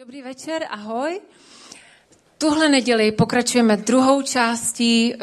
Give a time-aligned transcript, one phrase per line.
[0.00, 1.20] Dobrý večer, ahoj.
[2.38, 5.18] Tuhle neděli pokračujeme druhou částí eh,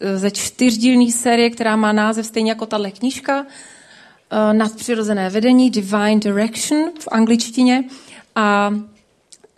[0.00, 6.20] eh, ze čtyřdílní série, která má název stejně jako tahle knížka, eh, Nadpřirozené vedení, Divine
[6.20, 7.84] Direction v angličtině.
[8.34, 8.74] A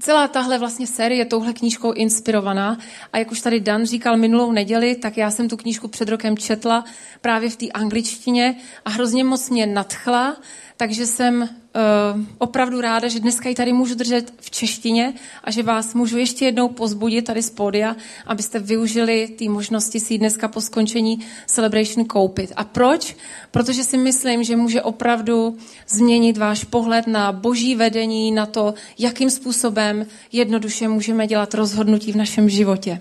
[0.00, 2.78] celá tahle vlastně série je touhle knížkou inspirovaná.
[3.12, 6.36] A jak už tady Dan říkal minulou neděli, tak já jsem tu knížku před rokem
[6.36, 6.84] četla
[7.20, 10.36] právě v té angličtině a hrozně moc mě nadchla
[10.78, 15.14] takže jsem uh, opravdu ráda, že dneska ji tady můžu držet v češtině
[15.44, 20.14] a že vás můžu ještě jednou pozbudit tady z pódia, abyste využili ty možnosti si
[20.14, 22.52] ji dneska po skončení Celebration koupit.
[22.56, 23.16] A proč?
[23.50, 25.56] Protože si myslím, že může opravdu
[25.88, 32.16] změnit váš pohled na boží vedení, na to, jakým způsobem jednoduše můžeme dělat rozhodnutí v
[32.16, 33.00] našem životě.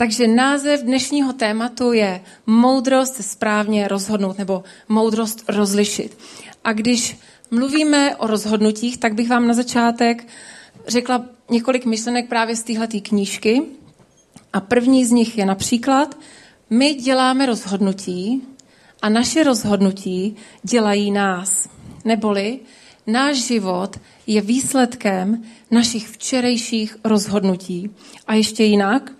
[0.00, 6.18] Takže název dnešního tématu je moudrost správně rozhodnout nebo moudrost rozlišit.
[6.64, 7.16] A když
[7.50, 10.26] mluvíme o rozhodnutích, tak bych vám na začátek
[10.88, 13.62] řekla několik myšlenek právě z téhleté knížky.
[14.52, 16.18] A první z nich je například,
[16.70, 18.42] my děláme rozhodnutí
[19.02, 21.68] a naše rozhodnutí dělají nás.
[22.04, 22.58] Neboli
[23.06, 27.90] náš život je výsledkem našich včerejších rozhodnutí.
[28.26, 29.12] A ještě jinak,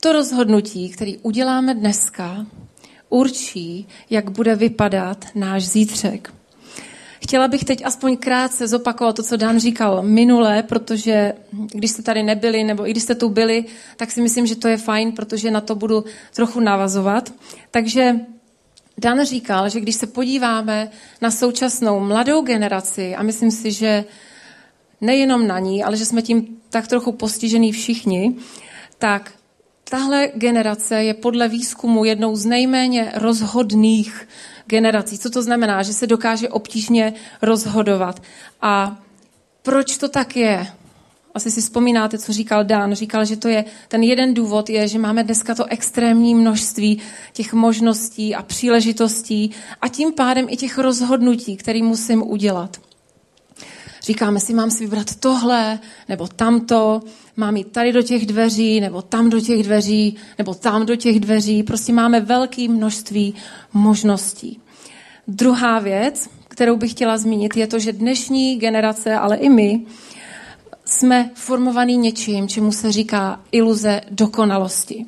[0.00, 2.46] to rozhodnutí, který uděláme dneska,
[3.08, 6.35] určí, jak bude vypadat náš zítřek.
[7.22, 12.22] Chtěla bych teď aspoň krátce zopakovat to, co Dan říkal minule, protože když jste tady
[12.22, 13.64] nebyli, nebo i když jste tu byli,
[13.96, 17.32] tak si myslím, že to je fajn, protože na to budu trochu navazovat.
[17.70, 18.14] Takže
[18.98, 20.90] Dan říkal, že když se podíváme
[21.22, 24.04] na současnou mladou generaci, a myslím si, že
[25.00, 28.36] nejenom na ní, ale že jsme tím tak trochu postižený všichni,
[28.98, 29.32] tak
[29.90, 34.28] tahle generace je podle výzkumu jednou z nejméně rozhodných
[34.66, 35.18] generací.
[35.18, 35.82] Co to znamená?
[35.82, 38.22] Že se dokáže obtížně rozhodovat.
[38.62, 38.98] A
[39.62, 40.66] proč to tak je?
[41.34, 42.94] Asi si vzpomínáte, co říkal Dan.
[42.94, 47.00] Říkal, že to je, ten jeden důvod je, že máme dneska to extrémní množství
[47.32, 49.50] těch možností a příležitostí
[49.80, 52.85] a tím pádem i těch rozhodnutí, které musím udělat.
[54.06, 55.78] Říkáme si, mám si vybrat tohle
[56.08, 57.02] nebo tamto,
[57.36, 61.20] mám jít tady do těch dveří, nebo tam do těch dveří, nebo tam do těch
[61.20, 61.62] dveří.
[61.62, 63.34] Prostě máme velké množství
[63.72, 64.60] možností.
[65.28, 69.86] Druhá věc, kterou bych chtěla zmínit, je to, že dnešní generace, ale i my,
[70.84, 75.06] jsme formovaní něčím, čemu se říká iluze dokonalosti.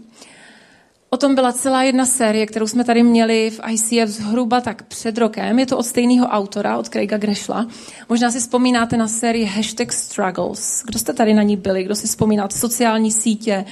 [1.10, 5.18] O tom byla celá jedna série, kterou jsme tady měli v ICF zhruba tak před
[5.18, 5.58] rokem.
[5.58, 7.66] Je to od stejného autora, od Craiga Greshla.
[8.08, 10.82] Možná si vzpomínáte na sérii Hashtag Struggles.
[10.86, 11.84] Kdo jste tady na ní byli?
[11.84, 12.58] Kdo si vzpomínáte?
[12.58, 13.64] Sociální sítě.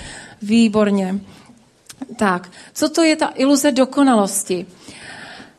[0.43, 1.21] Výborně.
[2.17, 4.67] Tak, co to je ta iluze dokonalosti?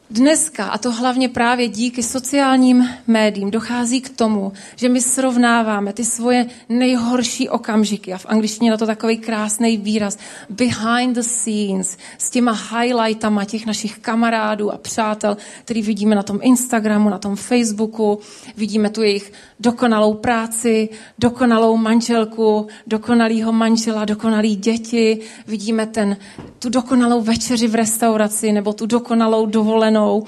[0.10, 6.06] Dneska, a to hlavně právě díky sociálním médiím, dochází k tomu, že my srovnáváme ty
[6.06, 8.14] svoje nejhorší okamžiky.
[8.14, 10.18] A v angličtině na to takový krásný výraz.
[10.50, 11.98] Behind the scenes.
[12.18, 17.36] S těma highlightama těch našich kamarádů a přátel, který vidíme na tom Instagramu, na tom
[17.36, 18.20] Facebooku.
[18.58, 20.90] Vidíme tu jejich dokonalou práci,
[21.20, 25.20] dokonalou manželku, dokonalýho manžela, dokonalý děti.
[25.48, 26.18] Vidíme ten,
[26.60, 30.24] tu dokonalou večeři v restauraci nebo tu dokonalou dovolenou dovolenou.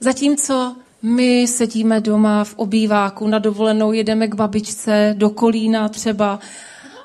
[0.00, 6.38] Zatímco my sedíme doma v obýváku, na dovolenou jedeme k babičce, do Kolína třeba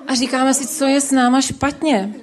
[0.08, 2.14] a říkáme si, co je s náma špatně.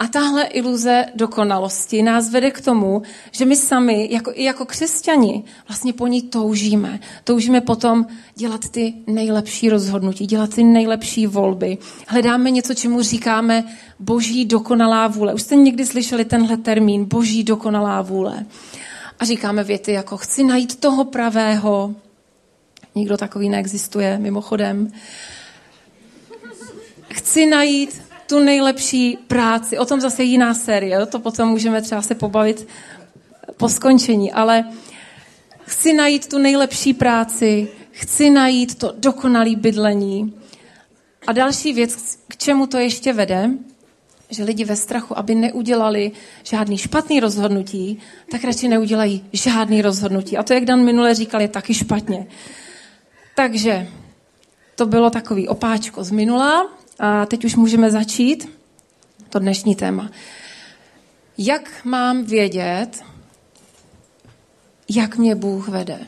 [0.00, 5.44] A tahle iluze dokonalosti nás vede k tomu, že my sami, jako, i jako křesťani,
[5.68, 7.00] vlastně po ní toužíme.
[7.24, 11.78] Toužíme potom dělat ty nejlepší rozhodnutí, dělat ty nejlepší volby.
[12.06, 13.64] Hledáme něco, čemu říkáme
[13.98, 15.34] boží dokonalá vůle.
[15.34, 18.46] Už jste někdy slyšeli tenhle termín, boží dokonalá vůle.
[19.18, 21.94] A říkáme věty jako chci najít toho pravého.
[22.94, 24.92] Nikdo takový neexistuje, mimochodem.
[27.08, 29.78] Chci najít tu nejlepší práci.
[29.78, 32.68] O tom zase jiná série, to potom můžeme třeba se pobavit
[33.56, 34.64] po skončení, ale
[35.66, 40.34] chci najít tu nejlepší práci, chci najít to dokonalé bydlení.
[41.26, 43.50] A další věc, k čemu to ještě vede,
[44.30, 46.12] že lidi ve strachu, aby neudělali
[46.44, 47.98] žádný špatný rozhodnutí,
[48.30, 50.36] tak radši neudělají žádný rozhodnutí.
[50.36, 52.26] A to, jak Dan minule říkal, je taky špatně.
[53.36, 53.88] Takže
[54.76, 56.79] to bylo takový opáčko z minula.
[57.00, 58.48] A teď už můžeme začít
[59.28, 60.10] to dnešní téma.
[61.38, 63.02] Jak mám vědět,
[64.90, 66.00] jak mě Bůh vede?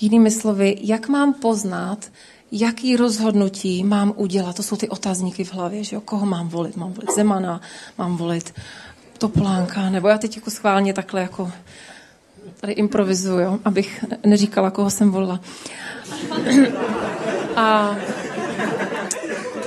[0.00, 2.12] Jinými slovy, jak mám poznat,
[2.52, 4.56] jaký rozhodnutí mám udělat?
[4.56, 6.00] To jsou ty otazníky v hlavě, že jo?
[6.00, 6.76] Koho mám volit?
[6.76, 7.60] Mám volit Zemana,
[7.98, 8.54] mám volit
[9.18, 11.52] Topolánka, nebo já teď jako schválně takhle jako
[12.60, 15.40] tady improvizuju, abych neříkala, koho jsem volila.
[17.56, 17.96] A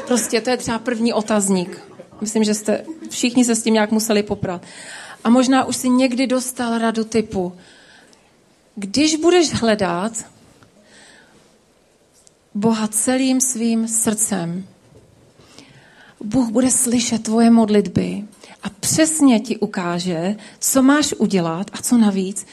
[0.08, 1.82] prostě to je třeba první otazník.
[2.22, 4.62] Myslím, že jste všichni se s tím nějak museli poprat.
[5.24, 7.54] A možná už si někdy dostal radu typu,
[8.76, 10.26] když budeš hledat
[12.54, 14.66] Boha celým svým srdcem,
[16.24, 18.24] Bůh bude slyšet tvoje modlitby
[18.64, 22.46] a přesně ti ukáže, co máš udělat a co navíc.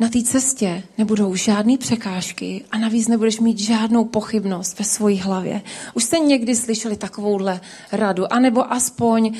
[0.00, 5.62] Na té cestě nebudou žádné překážky a navíc nebudeš mít žádnou pochybnost ve své hlavě.
[5.94, 7.60] Už jste někdy slyšeli takovouhle
[7.92, 9.36] radu, anebo aspoň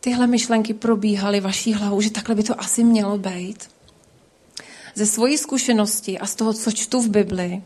[0.00, 3.68] tyhle myšlenky probíhaly vaší hlavou, že takhle by to asi mělo být.
[4.94, 7.62] Ze svojí zkušenosti a z toho, co čtu v Bibli,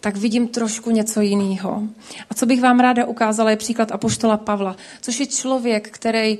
[0.00, 1.82] tak vidím trošku něco jiného.
[2.30, 6.38] A co bych vám ráda ukázala, je příklad Apoštola Pavla, což je člověk, který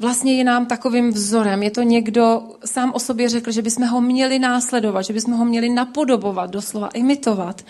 [0.00, 1.62] vlastně je nám takovým vzorem.
[1.62, 5.44] Je to někdo, sám o sobě řekl, že bychom ho měli následovat, že bychom ho
[5.44, 7.62] měli napodobovat, doslova imitovat.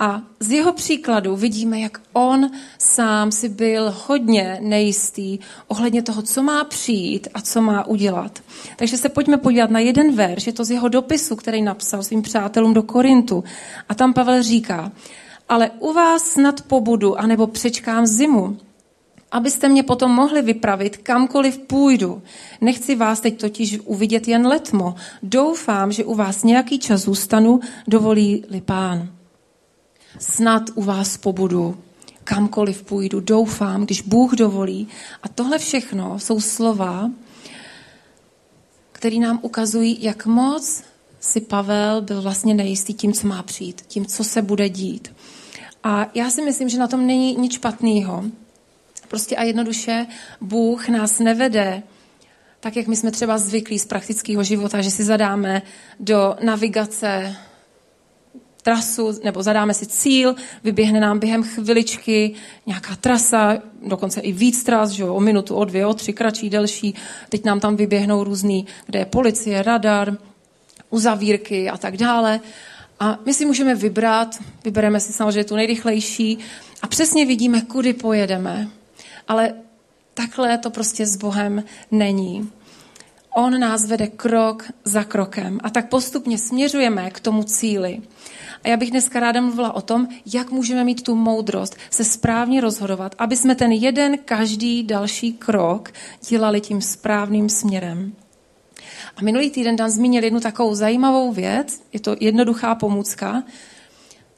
[0.00, 5.38] A z jeho příkladu vidíme, jak on sám si byl hodně nejistý
[5.68, 8.38] ohledně toho, co má přijít a co má udělat.
[8.76, 12.22] Takže se pojďme podívat na jeden verš, je to z jeho dopisu, který napsal svým
[12.22, 13.44] přátelům do Korintu.
[13.88, 14.92] A tam Pavel říká,
[15.48, 18.56] ale u vás snad pobudu, anebo přečkám zimu,
[19.32, 22.22] abyste mě potom mohli vypravit kamkoliv půjdu.
[22.60, 24.94] Nechci vás teď totiž uvidět jen letmo.
[25.22, 29.08] Doufám, že u vás nějaký čas zůstanu, dovolí-li pán
[30.18, 31.78] snad u vás pobudu,
[32.24, 34.88] kamkoliv půjdu, doufám, když Bůh dovolí.
[35.22, 37.10] A tohle všechno jsou slova,
[38.92, 40.82] které nám ukazují, jak moc
[41.20, 45.14] si Pavel byl vlastně nejistý tím, co má přijít, tím, co se bude dít.
[45.82, 48.24] A já si myslím, že na tom není nic špatného.
[49.08, 50.06] Prostě a jednoduše
[50.40, 51.82] Bůh nás nevede
[52.60, 55.62] tak, jak my jsme třeba zvyklí z praktického života, že si zadáme
[56.00, 57.36] do navigace
[58.62, 60.34] trasu, nebo zadáme si cíl,
[60.64, 62.34] vyběhne nám během chviličky
[62.66, 66.50] nějaká trasa, dokonce i víc tras, že jo, o minutu, o dvě, o tři, kratší,
[66.50, 66.94] delší.
[67.28, 70.16] Teď nám tam vyběhnou různý, kde je policie, radar,
[70.90, 72.40] uzavírky a tak dále.
[73.00, 76.38] A my si můžeme vybrat, vybereme si samozřejmě tu nejrychlejší
[76.82, 78.68] a přesně vidíme, kudy pojedeme.
[79.28, 79.54] Ale
[80.14, 82.50] takhle to prostě s Bohem není.
[83.34, 88.00] On nás vede krok za krokem a tak postupně směřujeme k tomu cíli.
[88.64, 92.60] A já bych dneska ráda mluvila o tom, jak můžeme mít tu moudrost se správně
[92.60, 95.92] rozhodovat, aby jsme ten jeden každý další krok
[96.28, 98.12] dělali tím správným směrem.
[99.16, 103.42] A minulý týden Dan zmínil jednu takovou zajímavou věc, je to jednoduchá pomůcka.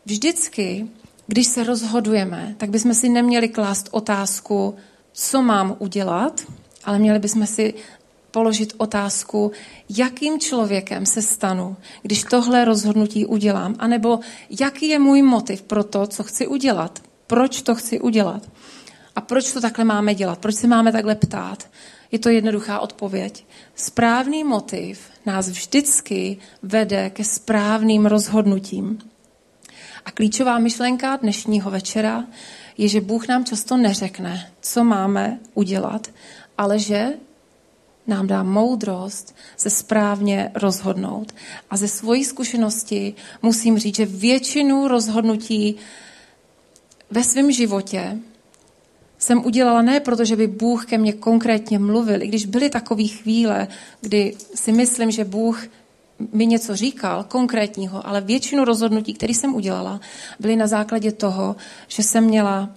[0.07, 0.89] Vždycky,
[1.31, 4.75] když se rozhodujeme, tak bychom si neměli klást otázku,
[5.13, 6.41] co mám udělat,
[6.85, 7.75] ale měli bychom si
[8.31, 9.53] položit otázku,
[9.89, 14.21] jakým člověkem se stanu, když tohle rozhodnutí udělám, anebo
[14.61, 18.43] jaký je můj motiv pro to, co chci udělat, proč to chci udělat
[19.17, 21.71] a proč to takhle máme dělat, proč se máme takhle ptát.
[22.13, 23.47] Je to jednoduchá odpověď.
[23.75, 29.10] Správný motiv nás vždycky vede ke správným rozhodnutím.
[30.05, 32.25] A klíčová myšlenka dnešního večera
[32.79, 36.11] je, že Bůh nám často neřekne, co máme udělat,
[36.59, 37.13] ale že
[38.07, 41.35] nám dá moudrost se správně rozhodnout.
[41.71, 45.77] A ze svojí zkušenosti musím říct, že většinu rozhodnutí
[47.11, 48.19] ve svém životě
[49.19, 53.05] jsem udělala ne proto, že by Bůh ke mně konkrétně mluvil, i když byly takové
[53.05, 53.69] chvíle,
[54.01, 55.67] kdy si myslím, že Bůh
[56.33, 60.01] mi něco říkal konkrétního, ale většinu rozhodnutí, které jsem udělala,
[60.41, 61.57] byly na základě toho,
[61.89, 62.69] že jsem měla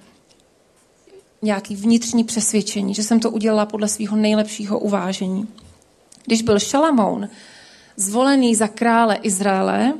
[1.41, 5.47] nějaký vnitřní přesvědčení, že jsem to udělala podle svého nejlepšího uvážení.
[6.25, 7.29] Když byl Šalamoun
[7.95, 9.93] zvolený za krále Izraele,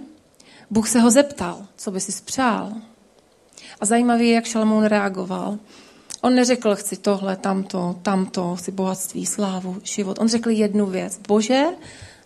[0.70, 2.74] Bůh se ho zeptal, co by si spřál.
[3.82, 5.58] A zajímavé je, jak Šalamoun reagoval.
[6.22, 10.20] On neřekl, chci tohle, tamto, tamto, chci bohatství, slávu, život.
[10.20, 11.20] On řekl jednu věc.
[11.28, 11.66] Bože,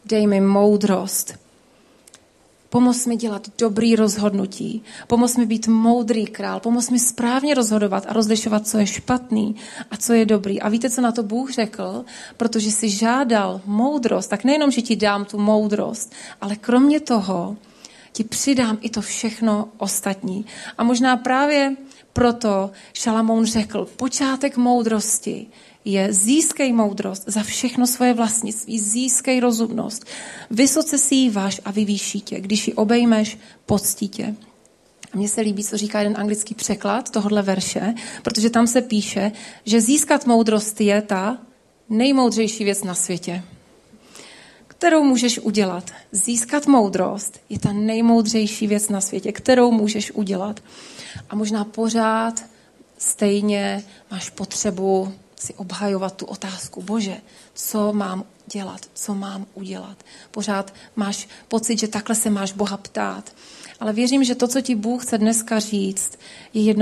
[0.08, 1.48] dej mi moudrost,
[2.70, 4.84] Pomoz mi dělat dobrý rozhodnutí.
[5.08, 6.60] Pomoz mi být moudrý král.
[6.60, 9.56] Pomoz mi správně rozhodovat a rozlišovat, co je špatný
[9.92, 10.62] a co je dobrý.
[10.62, 12.06] A víte, co na to Bůh řekl?
[12.38, 17.58] Protože si žádal moudrost, tak nejenom, že ti dám tu moudrost, ale kromě toho
[18.12, 20.46] ti přidám i to všechno ostatní.
[20.78, 21.76] A možná právě
[22.14, 25.48] proto Šalamoun řekl, počátek moudrosti
[25.88, 30.06] je získej moudrost za všechno svoje vlastnictví, získej rozumnost.
[30.52, 32.40] Vysoce si ji váš a vyvýší tě.
[32.40, 34.36] Když ji obejmeš, poctí tě.
[35.14, 39.32] A mně se líbí, co říká jeden anglický překlad tohohle verše, protože tam se píše,
[39.66, 41.38] že získat moudrost je ta
[41.90, 43.44] nejmoudřejší věc na světě.
[44.68, 45.92] kterou můžeš udělat.
[46.12, 50.60] Získat moudrost je ta nejmoudřejší věc na světě, kterou můžeš udělat.
[51.30, 52.46] A možná pořád
[52.98, 57.18] stejně máš potřebu si obhajovat tu otázku, bože,
[57.54, 59.98] co mám dělat, co mám udělat.
[60.32, 63.36] Pořád máš pocit, že takhle se máš Boha ptát.
[63.80, 66.20] Ale věřím, že to, co ti Bůh chce dneska říct,
[66.54, 66.76] je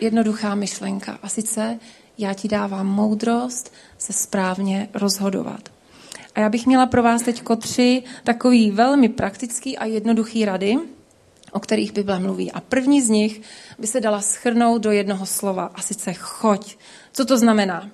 [0.00, 1.18] jednoduchá myšlenka.
[1.22, 1.78] A sice
[2.18, 5.68] já ti dávám moudrost se správně rozhodovat.
[6.34, 10.78] A já bych měla pro vás teď tři takový velmi praktický a jednoduchý rady,
[11.52, 12.52] o kterých Bible mluví.
[12.52, 13.40] A první z nich
[13.78, 16.76] by se dala schrnout do jednoho slova, a sice choď.
[17.12, 17.90] Co to znamená?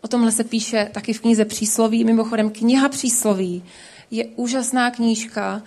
[0.00, 2.04] O tomhle se píše taky v knize Přísloví.
[2.04, 3.64] Mimochodem, kniha Přísloví
[4.10, 5.62] je úžasná knížka.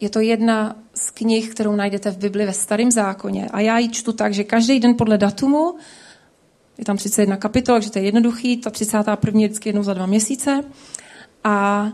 [0.00, 3.48] Je to jedna z knih, kterou najdete v Bibli ve Starém zákoně.
[3.52, 5.74] A já ji čtu tak, že každý den podle datumu,
[6.78, 9.40] je tam 31 kapitol, takže to je jednoduchý, ta 31.
[9.40, 10.64] je vždycky jednou za dva měsíce.
[11.44, 11.88] A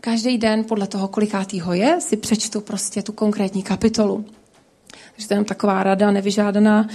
[0.00, 4.24] každý den podle toho, kolikátýho je, si přečtu prostě tu konkrétní kapitolu.
[5.12, 6.88] Takže to je taková rada nevyžádaná.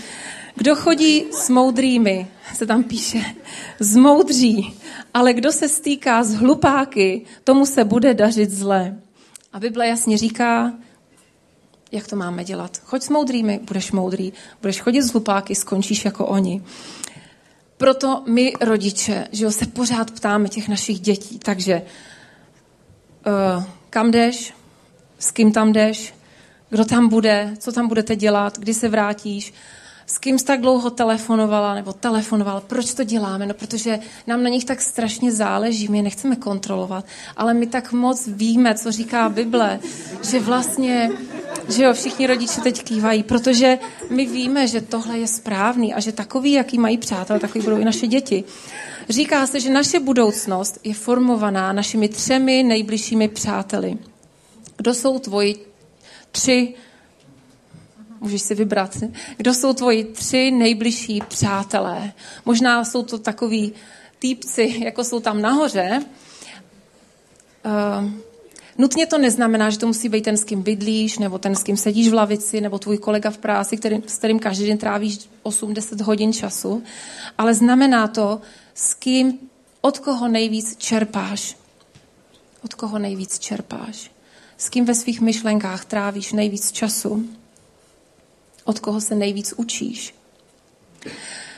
[0.56, 3.22] Kdo chodí s moudrými, se tam píše,
[3.80, 4.80] zmoudří,
[5.14, 8.98] ale kdo se stýká s hlupáky, tomu se bude dařit zle.
[9.54, 10.74] A Bible jasně říká,
[11.92, 12.78] jak to máme dělat.
[12.84, 14.34] Choď s moudrými, budeš moudrý.
[14.62, 16.64] Budeš chodit s hlupáky, skončíš jako oni.
[17.78, 21.40] Proto my, rodiče, že jo, se pořád ptáme těch našich dětí.
[21.40, 21.82] Takže
[23.56, 24.54] uh, kam jdeš,
[25.20, 26.14] s kým tam jdeš,
[26.70, 29.54] kdo tam bude, co tam budete dělat, kdy se vrátíš
[30.10, 32.62] s kým jsi tak dlouho telefonovala nebo telefonoval.
[32.68, 33.46] Proč to děláme?
[33.46, 37.06] No, protože nám na nich tak strašně záleží, my je nechceme kontrolovat,
[37.38, 39.80] ale my tak moc víme, co říká Bible,
[40.30, 41.12] že vlastně,
[41.70, 46.12] že jo, všichni rodiče teď kývají, protože my víme, že tohle je správný a že
[46.12, 48.44] takový, jaký mají přátelé, takový budou i naše děti.
[49.10, 53.98] Říká se, že naše budoucnost je formovaná našimi třemi nejbližšími přáteli.
[54.78, 55.69] Kdo jsou tvoji
[56.32, 56.76] tři
[58.22, 58.98] můžeš si vybrat,
[59.38, 62.14] kdo jsou tvoji tři nejbližší přátelé.
[62.46, 63.74] Možná jsou to takový
[64.20, 66.02] týpci, jako jsou tam nahoře.
[67.66, 68.12] Uh,
[68.78, 71.78] nutně to neznamená, že to musí být ten, s kým bydlíš, nebo ten, s kým
[71.78, 76.04] sedíš v lavici, nebo tvůj kolega v práci, který, s kterým každý den trávíš 8-10
[76.04, 76.84] hodin času,
[77.38, 78.42] ale znamená to,
[78.74, 79.40] s kým,
[79.82, 81.58] od koho nejvíc čerpáš.
[82.64, 84.12] Od koho nejvíc čerpáš.
[84.60, 87.30] S kým ve svých myšlenkách trávíš nejvíc času
[88.70, 90.16] od koho se nejvíc učíš.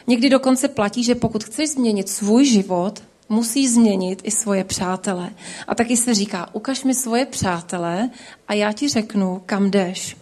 [0.08, 5.30] Někdy dokonce platí, že pokud chceš změnit svůj život, musí změnit i svoje přátele.
[5.68, 8.10] A taky se říká, ukaž mi svoje přátele
[8.48, 10.18] a já ti řeknu, kam jdeš.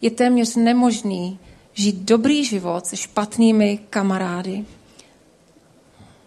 [0.00, 1.38] Je téměř nemožný
[1.74, 4.64] žít dobrý život se špatnými kamarády.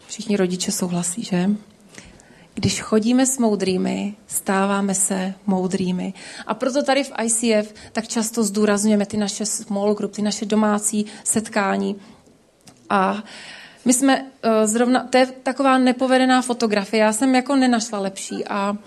[0.07, 1.49] Všichni rodiče souhlasí, že?
[2.53, 6.13] Když chodíme s moudrými, stáváme se moudrými.
[6.47, 11.05] A proto tady v ICF tak často zdůrazňujeme ty naše small group, ty naše domácí
[11.23, 11.95] setkání.
[12.89, 13.23] A
[13.85, 18.71] my jsme uh, zrovna, to je taková nepovedená fotografie, já jsem jako nenašla lepší a
[18.71, 18.77] uh,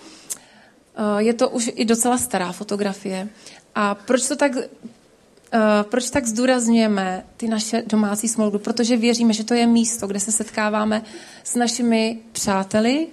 [1.19, 3.29] je to už i docela stará fotografie.
[3.75, 4.53] A proč to tak
[5.55, 8.63] Uh, proč tak zdůrazňujeme ty naše domácí small group?
[8.63, 11.03] Protože věříme, že to je místo, kde se setkáváme
[11.45, 13.07] s našimi přáteli,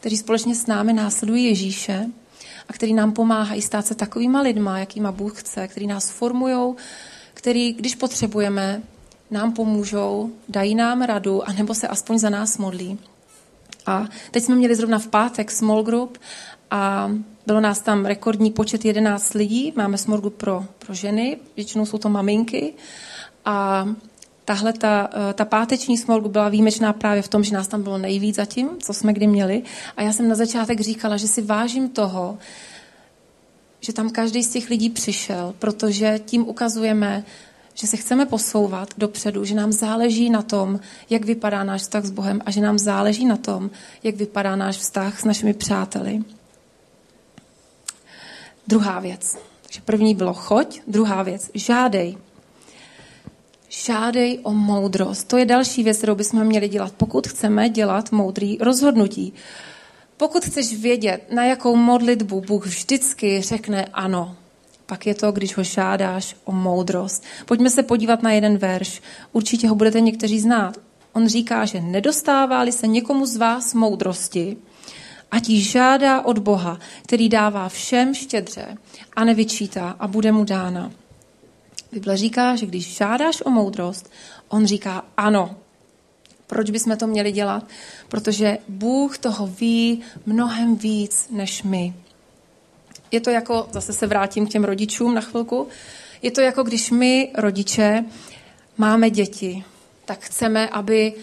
[0.00, 2.06] kteří společně s námi následují Ježíše
[2.68, 6.74] a který nám pomáhají stát se takovýma lidma, jakýma Bůh chce, který nás formují,
[7.34, 8.82] který, když potřebujeme,
[9.30, 12.98] nám pomůžou, dají nám radu, anebo se aspoň za nás modlí.
[13.86, 16.18] A teď jsme měli zrovna v pátek small group
[16.70, 17.10] a
[17.46, 19.72] bylo nás tam rekordní počet 11 lidí.
[19.76, 22.74] Máme small group pro, pro ženy, většinou jsou to maminky.
[23.44, 23.88] A
[24.50, 27.98] tahle ta, eh, ta páteční smolgu byla výjimečná právě v tom, že nás tam bylo
[27.98, 29.62] nejvíc zatím, co jsme kdy měli.
[29.96, 32.38] A já jsem na začátek říkala, že si vážím toho,
[33.80, 37.24] že tam každý z těch lidí přišel, protože tím ukazujeme,
[37.74, 40.80] že se chceme posouvat dopředu, že nám záleží na tom,
[41.10, 43.70] jak vypadá náš vztah s Bohem a že nám záleží na tom,
[44.02, 46.24] jak vypadá náš vztah s našimi přáteli.
[48.66, 49.38] Druhá věc.
[49.62, 52.29] Takže první bylo choď, druhá věc, žádej.
[53.72, 55.28] Žádej o moudrost.
[55.28, 59.32] To je další věc, kterou bychom měli dělat, pokud chceme dělat moudrý rozhodnutí.
[60.16, 64.36] Pokud chceš vědět, na jakou modlitbu Bůh vždycky řekne ano,
[64.86, 67.24] pak je to, když ho žádáš o moudrost.
[67.46, 69.02] Pojďme se podívat na jeden verš.
[69.32, 70.76] Určitě ho budete někteří znát.
[71.12, 74.56] On říká, že nedostává-li se někomu z vás moudrosti,
[75.30, 78.76] ať ji žádá od Boha, který dává všem štědře
[79.16, 80.92] a nevyčítá a bude mu dána.
[81.92, 84.10] Bible říká, že když žádáš o moudrost,
[84.48, 85.56] on říká ano.
[86.46, 87.64] Proč bychom to měli dělat?
[88.08, 91.94] Protože Bůh toho ví mnohem víc než my.
[93.10, 95.68] Je to jako, zase se vrátím k těm rodičům na chvilku,
[96.22, 98.04] je to jako když my, rodiče,
[98.78, 99.64] máme děti,
[100.04, 101.14] tak chceme, aby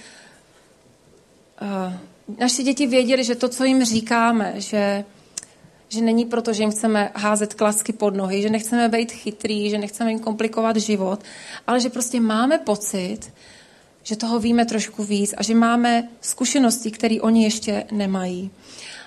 [1.61, 1.93] uh,
[2.39, 5.05] naše děti věděli, že to, co jim říkáme, že,
[5.89, 9.77] že není proto, že jim chceme házet klasky pod nohy, že nechceme být chytrý, že
[9.77, 11.19] nechceme jim komplikovat život,
[11.67, 13.19] ale že prostě máme pocit,
[14.03, 18.51] že toho víme trošku víc a že máme zkušenosti, které oni ještě nemají.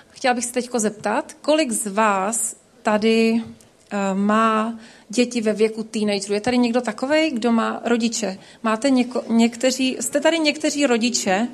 [0.09, 6.33] Chtěla bych se teď zeptat, kolik z vás tady uh, má děti ve věku teenagerů.
[6.33, 8.37] Je tady někdo takový, kdo má rodiče?
[8.63, 11.47] Máte něko, někteří, jste tady někteří rodiče?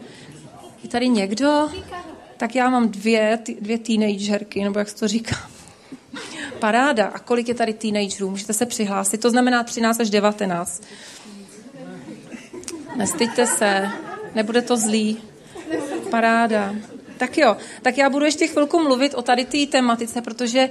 [0.84, 1.69] Je tady někdo?
[2.38, 5.36] Tak já mám dvě, dvě teenagerky, nebo jak se to říká.
[6.60, 7.06] Paráda.
[7.06, 8.29] A kolik je tady teenagerů?
[8.29, 9.22] Můžete se přihlásit.
[9.22, 10.84] To znamená 13 až 19.
[12.96, 13.89] Nestyďte se,
[14.36, 15.17] nebude to zlý.
[16.10, 16.75] Paráda.
[17.17, 20.70] Tak jo, tak já budu ještě chvilku mluvit o tady té tematice, protože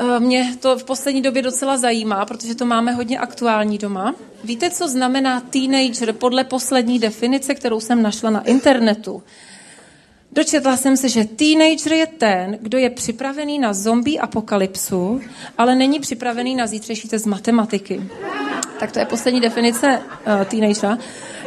[0.00, 4.14] Eh, mě to v poslední době docela zajímá, protože to máme hodně aktuální doma.
[4.44, 9.22] Víte, co znamená teenager podle poslední definice, kterou jsem našla na internetu?
[10.32, 15.20] Dočetla jsem se, že teenager je ten, kdo je připravený na zombie apokalypsu,
[15.58, 18.02] ale není připravený na zítřejší test matematiky.
[18.80, 20.98] Tak to je poslední definice uh, teenagera.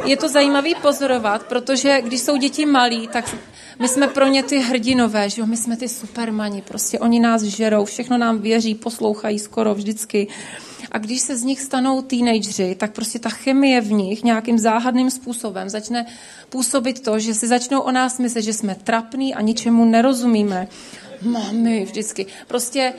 [0.04, 3.36] Je to zajímavý pozorovat, protože když jsou děti malí, tak
[3.78, 5.46] my jsme pro ně ty hrdinové, že jo?
[5.46, 10.28] my jsme ty supermani, prostě oni nás žerou, všechno nám věří, poslouchají skoro vždycky.
[10.94, 15.10] A když se z nich stanou teenageři, tak prostě ta chemie v nich nějakým záhadným
[15.10, 16.06] způsobem začne
[16.48, 20.68] působit to, že si začnou o nás myslet, že jsme trapní a ničemu nerozumíme.
[21.22, 22.26] Mami, vždycky.
[22.46, 22.92] Prostě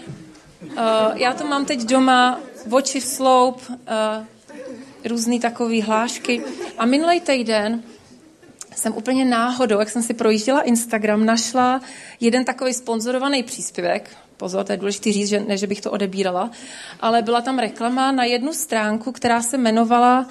[0.62, 0.78] uh,
[1.16, 4.26] já to mám teď doma, oči v sloup, uh,
[5.06, 6.42] různý takový hlášky.
[6.78, 7.84] A minulý týden
[8.76, 11.82] jsem úplně náhodou, jak jsem si projížděla Instagram, našla
[12.20, 14.25] jeden takový sponzorovaný příspěvek.
[14.38, 16.52] Pozor, to je důležité říct, že ne, že bych to odebírala,
[17.00, 20.28] ale byla tam reklama na jednu stránku, která se jmenovala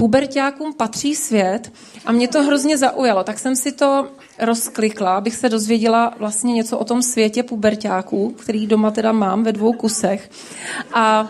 [0.00, 1.72] Puberťákům patří svět
[2.04, 6.78] a mě to hrozně zaujalo, tak jsem si to rozklikla, abych se dozvěděla vlastně něco
[6.78, 10.30] o tom světě puberťáků, který doma teda mám ve dvou kusech.
[10.92, 11.28] A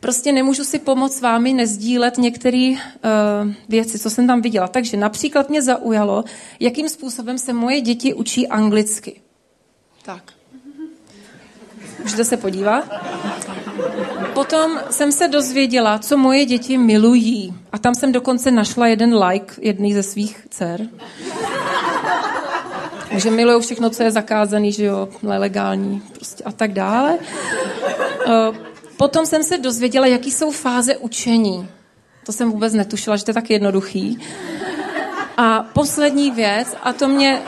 [0.00, 4.68] prostě nemůžu si pomoct vámi nezdílet některé uh, věci, co jsem tam viděla.
[4.68, 6.24] Takže například mě zaujalo,
[6.60, 9.20] jakým způsobem se moje děti učí anglicky.
[10.02, 10.32] Tak.
[12.02, 12.84] Můžete se podívat?
[14.34, 17.54] Potom jsem se dozvěděla, co moje děti milují.
[17.72, 20.88] A tam jsem dokonce našla jeden like jedný ze svých dcer.
[23.10, 27.18] že milují všechno, co je zakázané, že jo, nelegální prostě a tak dále.
[28.26, 28.56] Uh,
[29.02, 31.68] Potom jsem se dozvěděla, jaký jsou fáze učení.
[32.26, 34.18] To jsem vůbec netušila, že to je tak jednoduchý.
[35.36, 37.42] A poslední věc, a to mě,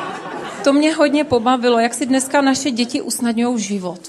[0.64, 4.01] to mě hodně pobavilo, jak si dneska naše děti usnadňují život.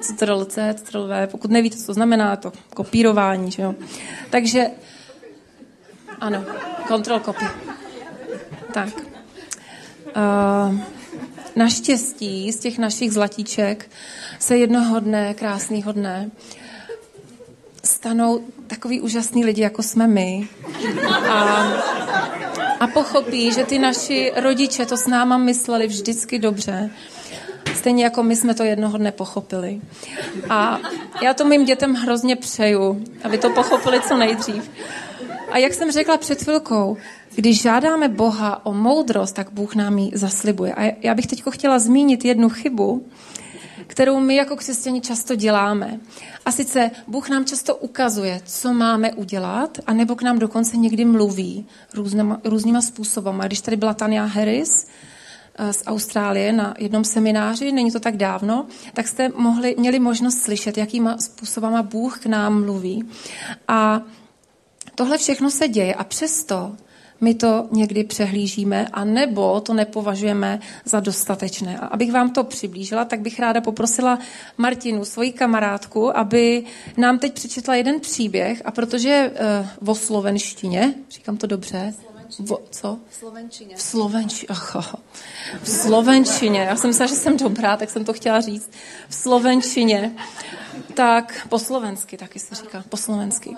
[0.00, 3.74] C, V, pokud nevíte, co to znamená, to kopírování, že jo.
[4.30, 4.66] Takže,
[6.20, 6.44] ano,
[6.88, 7.44] control copy.
[8.72, 8.88] Tak.
[10.16, 10.78] Uh,
[11.56, 13.90] naštěstí z těch našich zlatíček
[14.38, 16.30] se jednoho dne, krásného dne,
[17.84, 20.48] stanou takový úžasný lidi, jako jsme my.
[21.28, 21.36] A,
[22.80, 26.90] a pochopí, že ty naši rodiče to s náma mysleli vždycky dobře.
[27.74, 29.80] Stejně jako my jsme to jednoho dne pochopili.
[30.48, 30.78] A
[31.22, 34.70] já to mým dětem hrozně přeju, aby to pochopili co nejdřív.
[35.50, 36.96] A jak jsem řekla před chvilkou,
[37.34, 40.74] když žádáme Boha o moudrost, tak Bůh nám ji zaslibuje.
[40.74, 43.06] A já bych teď chtěla zmínit jednu chybu,
[43.86, 46.00] kterou my jako křesťani často děláme.
[46.44, 51.66] A sice Bůh nám často ukazuje, co máme udělat, anebo k nám dokonce někdy mluví
[51.94, 53.30] různýma, různýma způsoby.
[53.46, 54.86] Když tady byla Tania Harris,
[55.70, 60.78] z Austrálie na jednom semináři, není to tak dávno, tak jste mohli, měli možnost slyšet,
[60.78, 63.08] jakýma způsobama Bůh k nám mluví.
[63.68, 64.02] A
[64.94, 66.76] tohle všechno se děje a přesto
[67.20, 71.78] my to někdy přehlížíme a nebo to nepovažujeme za dostatečné.
[71.78, 74.18] A abych vám to přiblížila, tak bych ráda poprosila
[74.58, 76.64] Martinu, svoji kamarádku, aby
[76.96, 81.94] nám teď přečetla jeden příběh a protože uh, vo slovenštině, říkám to dobře,
[82.38, 82.98] Vo, co?
[83.10, 83.76] V slovenčině.
[83.76, 84.48] V slovenčině.
[85.62, 86.60] V slovenčině.
[86.60, 88.70] Já jsem myslela, že jsem dobrá, tak jsem to chtěla říct.
[89.08, 90.12] V slovenčině.
[90.94, 92.84] Tak po slovensky taky se říká.
[92.88, 93.56] Po slovensky.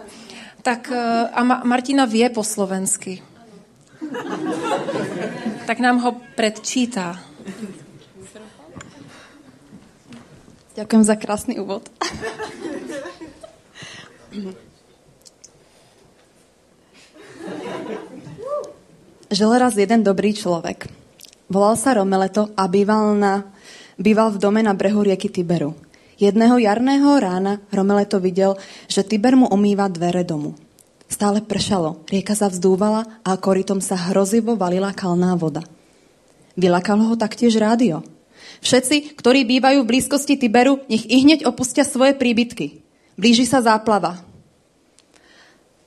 [0.63, 3.23] Tak eh, a Martina vie po slovensky
[5.67, 7.21] tak nám ho predčítá.
[10.75, 11.89] Ďakujem za krásný úvod.
[19.33, 20.92] Žil raz jeden dobrý človek.
[21.49, 23.49] Volal sa Romeleto a býval, na,
[23.97, 25.73] býval v dome na brehu rieky Tiberu.
[26.21, 28.61] Jedného jarného rána Romeleto videl,
[28.92, 30.53] že Tiber mu omýva dvere domu.
[31.09, 35.64] Stále pršalo, rieka zavzdúvala a korytom sa hrozivo valila kalná voda.
[36.53, 38.05] Vylakalo ho taktiež rádio.
[38.61, 42.85] Všetci, ktorí bývajú v blízkosti Tiberu, nech i hneď opustia svoje príbytky.
[43.16, 44.21] Blíži sa záplava.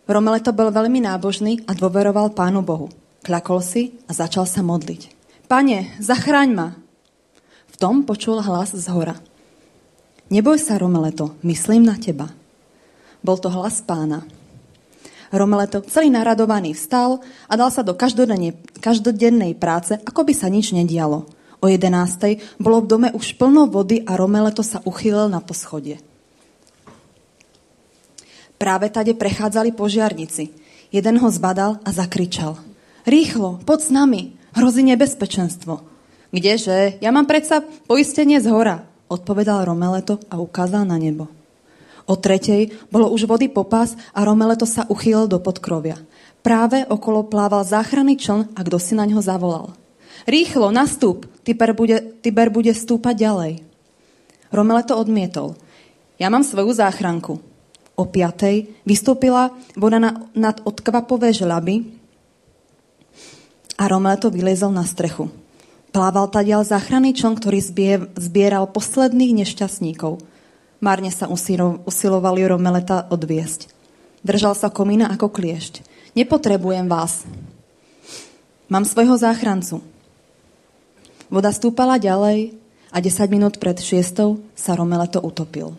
[0.09, 2.89] Romeleto bol veľmi nábožný a dôveroval Pánu Bohu.
[3.25, 5.09] Kľakol si a začal sa modliť.
[5.49, 6.77] Pane, zachráň ma!
[7.73, 9.17] V tom počul hlas z hora.
[10.29, 12.29] Neboj sa, Romeleto, myslím na teba.
[13.25, 14.21] Bol to hlas pána.
[15.33, 17.17] Romeleto, celý naradovaný, vstal
[17.49, 21.25] a dal sa do každodennej, každodennej práce, ako by sa nič nedialo.
[21.61, 25.97] O jedenástej bolo v dome už plno vody a Romeleto sa uchýlil na poschodie.
[28.61, 30.53] Práve tade prechádzali požiarnici.
[30.93, 32.74] Jeden ho zbadal a zakričal.
[33.05, 35.77] Rýchlo, poď s nami, hrozí nebezpečenstvo.
[36.33, 36.97] Kdeže?
[37.05, 38.81] Ja mám predsa poistenie z hora,
[39.13, 41.29] odpovedal Romeleto a ukázal na nebo.
[42.09, 46.01] O tretej bolo už vody popas a Romeleto sa uchýlil do podkrovia.
[46.41, 49.77] Práve okolo plával záchranný čln a kdo si na ňo zavolal.
[50.25, 53.53] Rýchlo, nastúp, Tiber bude, Tiber bude stúpať ďalej.
[54.49, 55.53] Romeleto odmietol.
[56.17, 57.37] Ja mám svoju záchranku.
[57.93, 62.04] O piatej vystúpila voda na, nad odkvapové žľaby
[63.75, 65.27] a Romeleto vylezol na strechu.
[65.91, 67.59] Plával tadiaľ záchranný čln, ktorý
[68.15, 70.19] zbieral posledných nešťastníkov–
[70.85, 73.71] Márne sa usilovali Romeleta odviesť.
[74.25, 75.81] Držal sa komína ako kliešť.
[76.13, 77.23] Nepotrebujem vás.
[78.67, 79.81] Mám svojho záchrancu.
[81.33, 82.53] Voda stúpala ďalej
[82.93, 85.73] a 10 minút pred šiestou sa Romeleto utopil.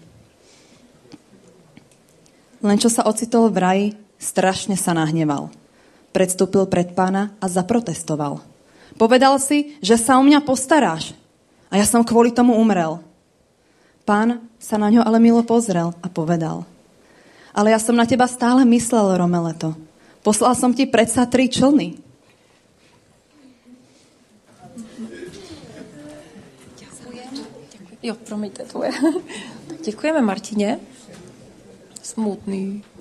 [2.66, 3.86] Len čo sa ocitol v raji,
[4.18, 5.52] strašne sa nahneval.
[6.16, 8.40] Predstúpil pred pána a zaprotestoval.
[8.96, 11.12] Povedal si, že sa o mňa postaráš.
[11.68, 13.04] A ja som kvôli tomu umrel.
[14.08, 16.64] Pán sa na ňo ale milo pozrel a povedal.
[17.52, 19.76] Ale ja som na teba stále myslel, Romeleto.
[20.24, 22.00] Poslal som ti predsa tri člny.
[28.00, 28.92] Jo, promiňte, to je.
[29.84, 30.80] Děkujeme Martině.
[32.02, 32.95] Smutný.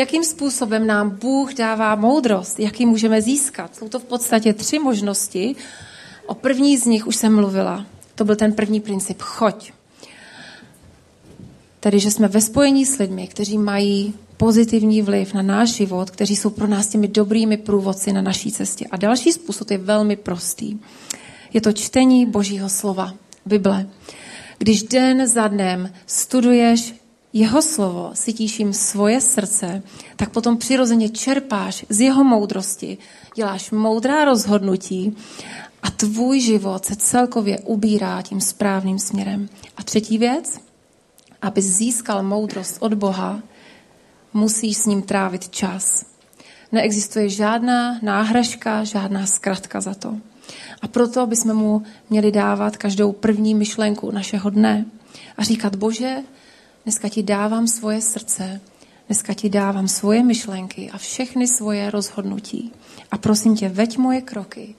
[0.00, 2.60] Jakým způsobem nám Bůh dává moudrost?
[2.60, 3.76] Jak ji můžeme získat?
[3.76, 5.56] Jsou to v podstatě tři možnosti.
[6.26, 7.86] O první z nich už jsem mluvila.
[8.14, 9.22] To byl ten první princip.
[9.22, 9.72] Choď.
[11.80, 16.36] Tedy, že jsme ve spojení s lidmi, kteří mají pozitivní vliv na náš život, kteří
[16.36, 18.86] jsou pro nás těmi dobrými průvodci na naší cestě.
[18.90, 20.78] A další způsob je velmi prostý.
[21.52, 23.14] Je to čtení Božího slova,
[23.46, 23.86] Bible.
[24.58, 26.99] Když den za dnem studuješ
[27.32, 29.82] jeho slovo, sytíš jim svoje srdce,
[30.16, 32.98] tak potom přirozeně čerpáš z jeho moudrosti,
[33.34, 35.16] děláš moudrá rozhodnutí
[35.82, 39.48] a tvůj život se celkově ubírá tím správným směrem.
[39.76, 40.60] A třetí věc,
[41.42, 43.42] aby získal moudrost od Boha,
[44.32, 46.04] musíš s ním trávit čas.
[46.72, 50.16] Neexistuje žádná náhražka, žádná zkratka za to.
[50.82, 54.84] A proto bychom mu měli dávat každou první myšlenku našeho dne
[55.36, 56.16] a říkat, Bože,
[56.90, 58.60] dneska ti dávám svoje srdce,
[59.06, 62.72] dneska ti dávám svoje myšlenky a všechny svoje rozhodnutí.
[63.10, 64.74] A prosím tě, veď moje kroky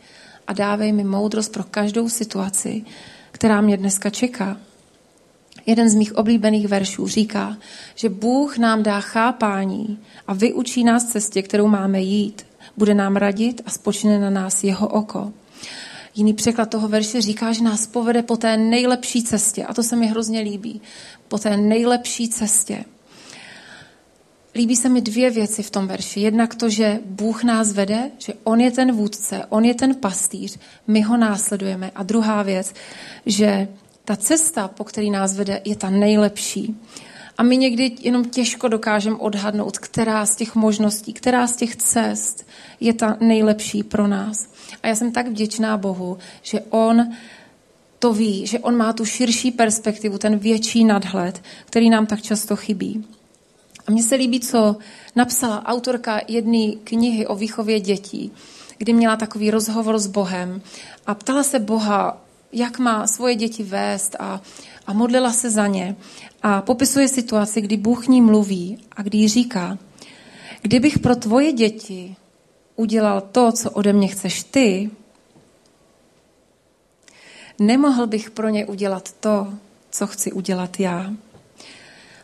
[0.47, 2.83] a dávej mi moudrost pro každou situaci,
[3.31, 4.57] která mě dneska čeká.
[5.65, 7.57] Jeden z mých oblíbených veršů říká,
[7.95, 12.45] že Bůh nám dá chápání a vyučí nás cestě, kterou máme jít.
[12.77, 15.33] Bude nám radit a spočne na nás jeho oko.
[16.15, 19.65] Jiný překlad toho verše říká, že nás povede po té nejlepší cestě.
[19.65, 20.81] A to se mi hrozně líbí.
[21.27, 22.85] Po té nejlepší cestě.
[24.55, 26.19] Líbí se mi dvě věci v tom verši.
[26.19, 30.59] Jednak to, že Bůh nás vede, že On je ten vůdce, On je ten pastýř,
[30.87, 31.91] my ho následujeme.
[31.95, 32.73] A druhá věc,
[33.25, 33.67] že
[34.05, 36.75] ta cesta, po který nás vede, je ta nejlepší.
[37.41, 42.47] A my někdy jenom těžko dokážeme odhadnout, která z těch možností, která z těch cest
[42.79, 44.49] je ta nejlepší pro nás.
[44.83, 47.13] A já jsem tak vděčná Bohu, že On
[47.99, 52.55] to ví, že On má tu širší perspektivu, ten větší nadhled, který nám tak často
[52.55, 53.05] chybí.
[53.87, 54.75] A mně se líbí, co
[55.15, 58.31] napsala autorka jedné knihy o výchově dětí,
[58.77, 60.61] kdy měla takový rozhovor s Bohem
[61.07, 62.21] a ptala se Boha,
[62.53, 64.41] jak má svoje děti vést a,
[64.87, 65.95] a modlila se za ně.
[66.41, 69.77] A popisuje situaci, kdy Bůh ní mluví a kdy jí říká,
[70.61, 72.15] kdybych pro tvoje děti
[72.75, 74.91] udělal to, co ode mě chceš ty,
[77.59, 79.53] nemohl bych pro ně udělat to,
[79.89, 81.13] co chci udělat já.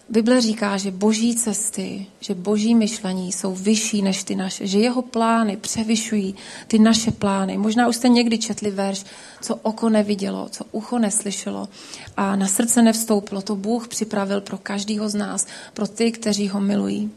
[0.10, 5.02] Bible říká, že boží cesty, že boží myšlení jsou vyšší než ty naše, že jeho
[5.02, 6.36] plány převyšují
[6.68, 7.58] ty naše plány.
[7.58, 9.06] Možná už jste někdy četli verš,
[9.42, 11.70] co oko nevidělo, co ucho neslyšelo
[12.18, 13.42] a na srdce nevstoupilo.
[13.42, 17.12] To Bůh připravil pro každého z nás, pro ty, kteří ho milují.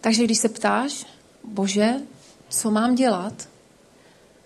[0.00, 1.06] Takže když se ptáš,
[1.44, 1.94] bože,
[2.48, 3.48] co mám dělat?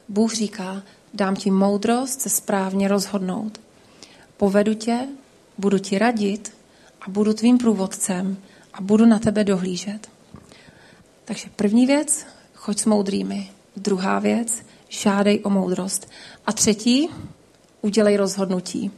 [0.08, 0.82] Bůh říká,
[1.14, 3.60] dám ti moudrost se správně rozhodnout.
[4.36, 5.08] Povedu tě,
[5.58, 6.59] budu ti radit
[7.00, 8.36] a budu tvým průvodcem
[8.74, 10.08] a budu na tebe dohlížet.
[11.24, 13.50] Takže první věc, choď s moudrými.
[13.76, 16.10] Druhá věc, žádej o moudrost.
[16.46, 17.08] A třetí,
[17.82, 18.90] udělej rozhodnutí.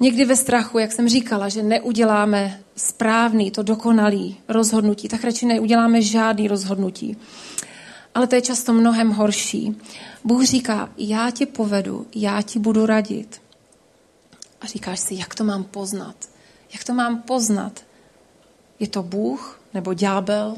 [0.00, 6.02] Někdy ve strachu, jak jsem říkala, že neuděláme správný, to dokonalý rozhodnutí, tak radši neuděláme
[6.02, 7.16] žádný rozhodnutí.
[8.14, 9.76] Ale to je často mnohem horší.
[10.24, 13.42] Bůh říká, já tě povedu, já ti budu radit.
[14.60, 16.16] A říkáš si, jak to mám poznat?
[16.72, 17.80] Jak to mám poznat?
[18.80, 20.56] Je to Bůh nebo ďábel?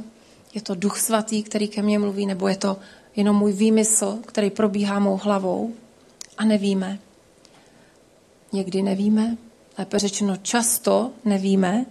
[0.54, 2.76] Je to Duch Svatý, který ke mně mluví, nebo je to
[3.16, 5.74] jenom můj výmysl, který probíhá mou hlavou?
[6.38, 6.98] A nevíme.
[8.52, 9.36] Někdy nevíme,
[9.78, 11.86] lépe řečeno často nevíme,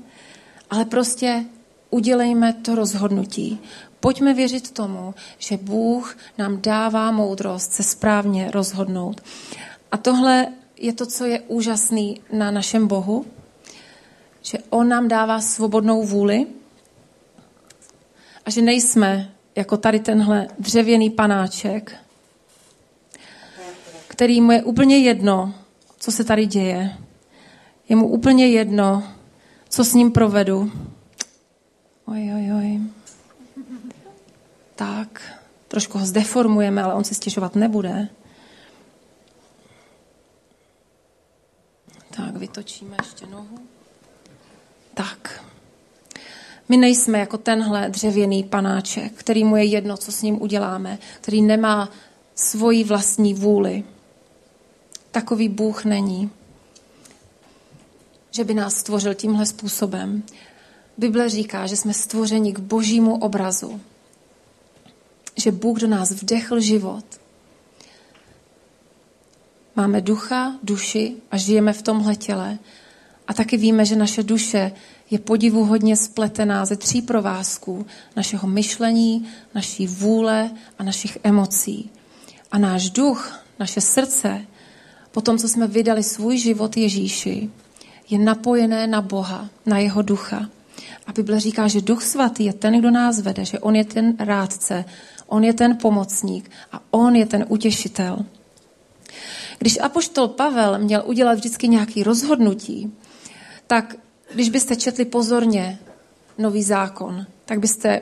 [0.70, 1.46] ale prostě
[1.90, 3.60] udělejme to rozhodnutí.
[4.00, 9.22] Pojďme věřit tomu, že Bůh nám dává moudrost se správně rozhodnout.
[9.92, 13.26] A tohle je to, co je úžasný na našem Bohu,
[14.48, 16.48] že On nám dává svobodnou vůli
[18.46, 21.96] a že nejsme jako tady tenhle dřevěný panáček,
[24.08, 25.54] který mu je úplně jedno,
[25.98, 26.98] co se tady děje.
[27.90, 29.04] Je mu úplně jedno,
[29.70, 30.72] co s ním provedu.
[32.06, 32.82] Oj, oj, oj.
[34.76, 38.10] Tak, trošku ho zdeformujeme, ale on se stěžovat nebude.
[42.16, 43.77] Tak, vytočíme ještě nohu.
[44.98, 45.44] Tak.
[46.70, 51.42] My nejsme jako tenhle dřevěný panáček, který mu je jedno, co s ním uděláme, který
[51.42, 51.90] nemá
[52.36, 53.84] svoji vlastní vůli.
[55.12, 56.32] Takový Bůh není.
[58.32, 60.24] Že by nás stvořil tímhle způsobem.
[60.98, 63.82] Bible říká, že jsme stvořeni k božímu obrazu.
[65.36, 67.06] Že Bůh do nás vdechl život.
[69.76, 72.58] Máme ducha, duši a žijeme v tomhle těle.
[73.28, 74.72] A taky víme, že naše duše
[75.12, 77.86] je podivuhodně spletená ze tří provázků
[78.16, 81.90] našeho myšlení, naší vůle a našich emocí.
[82.52, 84.42] A náš duch, naše srdce,
[85.12, 87.50] po tom, co jsme vydali svůj život Ježíši,
[88.10, 90.50] je napojené na Boha, na jeho ducha.
[91.08, 94.16] A Bible říká, že duch svatý je ten, kdo nás vede, že on je ten
[94.20, 94.86] rádce,
[95.28, 98.26] on je ten pomocník a on je ten utěšitel.
[99.60, 102.94] Když apoštol Pavel měl udělat vždycky nějaký rozhodnutí,
[103.68, 103.96] tak
[104.34, 105.80] když byste četli pozorně
[106.38, 108.02] nový zákon, tak byste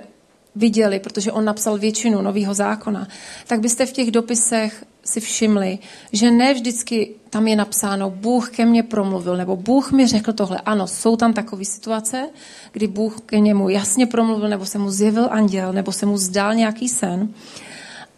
[0.56, 3.08] viděli, protože on napsal většinu nového zákona,
[3.48, 5.80] tak byste v těch dopisech si všimli,
[6.12, 10.62] že ne vždycky tam je napsáno, Bůh ke mně promluvil, nebo Bůh mi řekl tohle.
[10.66, 12.30] Ano, jsou tam takové situace,
[12.72, 16.56] kdy Bůh ke němu jasně promluvil, nebo se mu zjevil anděl, nebo se mu zdál
[16.56, 17.34] nějaký sen.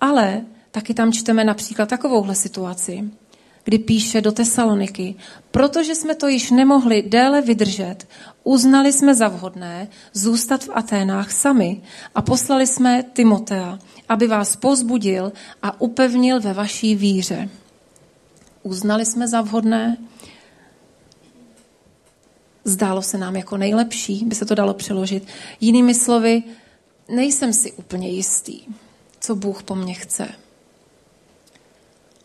[0.02, 3.04] Ale taky tam čteme například takovouhle situaci,
[3.68, 5.16] kdy píše do Tesaloniky,
[5.52, 8.08] protože jsme to již nemohli déle vydržet,
[8.44, 11.82] uznali jsme za vhodné zůstat v Aténách sami
[12.16, 17.50] a poslali jsme Timotea, aby vás pozbudil a upevnil ve vaší víře.
[18.64, 19.98] Uznali jsme za vhodné,
[22.64, 25.28] zdálo se nám jako nejlepší, by se to dalo přeložit.
[25.62, 26.44] Jinými slovy,
[27.10, 28.62] nejsem si úplně jistý,
[29.20, 30.47] co Bůh po mně chce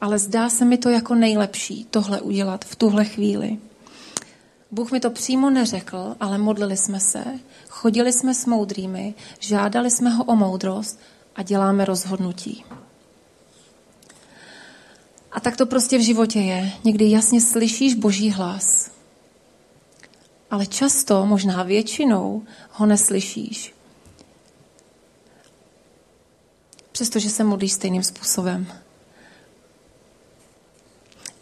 [0.03, 3.59] ale zdá se mi to jako nejlepší tohle udělat v tuhle chvíli.
[4.71, 7.25] Bůh mi to přímo neřekl, ale modlili jsme se,
[7.69, 11.01] chodili jsme s moudrými, žádali jsme ho o moudrost
[11.37, 12.65] a děláme rozhodnutí.
[15.33, 16.73] A tak to prostě v životě je.
[16.85, 18.91] Někdy jasně slyšíš boží hlas,
[20.51, 23.75] ale často, možná většinou, ho neslyšíš.
[26.93, 28.82] Přestože se modlíš stejným způsobem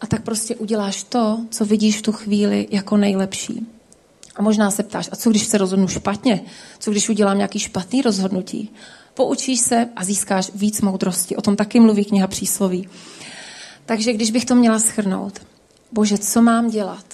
[0.01, 3.67] a tak prostě uděláš to, co vidíš v tu chvíli jako nejlepší.
[4.35, 6.41] A možná se ptáš, a co když se rozhodnu špatně?
[6.79, 8.69] Co když udělám nějaký špatný rozhodnutí?
[9.13, 11.35] Poučíš se a získáš víc moudrosti.
[11.35, 12.89] O tom taky mluví kniha přísloví.
[13.85, 15.41] Takže když bych to měla schrnout,
[15.91, 17.05] bože, co mám dělat?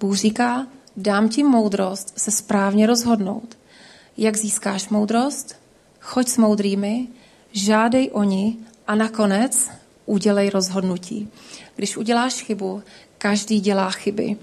[0.00, 3.58] Bůh říká, dám ti moudrost se správně rozhodnout.
[4.16, 5.56] Jak získáš moudrost?
[6.00, 7.08] Choď s moudrými,
[7.52, 9.68] žádej o ní a nakonec
[10.12, 11.28] udělej rozhodnutí.
[11.76, 12.82] Když uděláš chybu,
[13.18, 14.36] každý dělá chyby.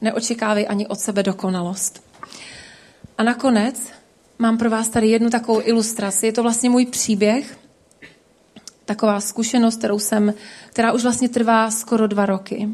[0.00, 2.02] neočekávej ani od sebe dokonalost.
[3.18, 3.92] A nakonec
[4.38, 6.26] mám pro vás tady jednu takovou ilustraci.
[6.26, 7.58] Je to vlastně můj příběh,
[8.84, 10.34] taková zkušenost, kterou jsem,
[10.70, 12.68] která už vlastně trvá skoro dva roky.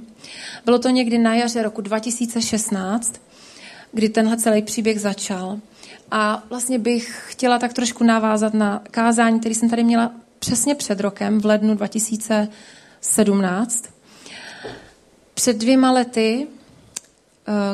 [0.65, 3.21] Bylo to někdy na jaře roku 2016,
[3.93, 5.59] kdy tenhle celý příběh začal.
[6.11, 11.01] A vlastně bych chtěla tak trošku navázat na kázání, který jsem tady měla přesně před
[11.01, 13.85] rokem, v lednu 2017.
[15.35, 16.49] Před dvěma lety, eh,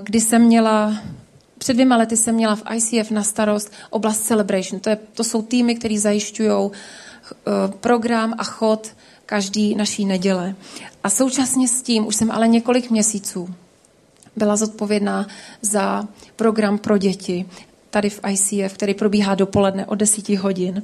[0.03, 0.97] kdy jsem měla
[1.59, 4.81] před dvěma lety jsem měla v ICF na starost oblast Celebration.
[4.81, 6.71] To, je, to jsou týmy, které zajišťují
[7.33, 8.97] Eh, program a chod
[9.27, 10.55] každý naší neděle.
[11.05, 13.55] A současně s tím už jsem ale několik měsíců
[14.37, 15.27] byla zodpovědná
[15.63, 17.47] za program pro děti
[17.91, 20.83] tady v ICF, který probíhá dopoledne od 10 hodin.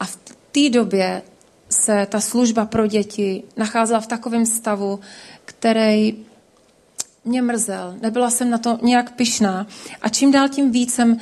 [0.00, 0.18] A v
[0.54, 1.22] té době
[1.68, 5.00] se ta služba pro děti nacházela v takovém stavu,
[5.44, 6.14] který
[7.24, 7.94] mě mrzel.
[8.00, 9.66] Nebyla jsem na to nějak pyšná.
[10.02, 11.20] A čím dál tím víc jsem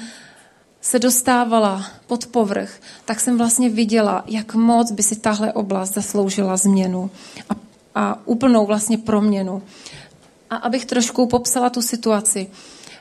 [0.80, 6.56] se dostávala pod povrch, tak jsem vlastně viděla, jak moc by si tahle oblast zasloužila
[6.56, 7.10] změnu
[7.50, 7.54] a,
[7.94, 9.62] a úplnou vlastně proměnu.
[10.50, 12.46] A abych trošku popsala tu situaci,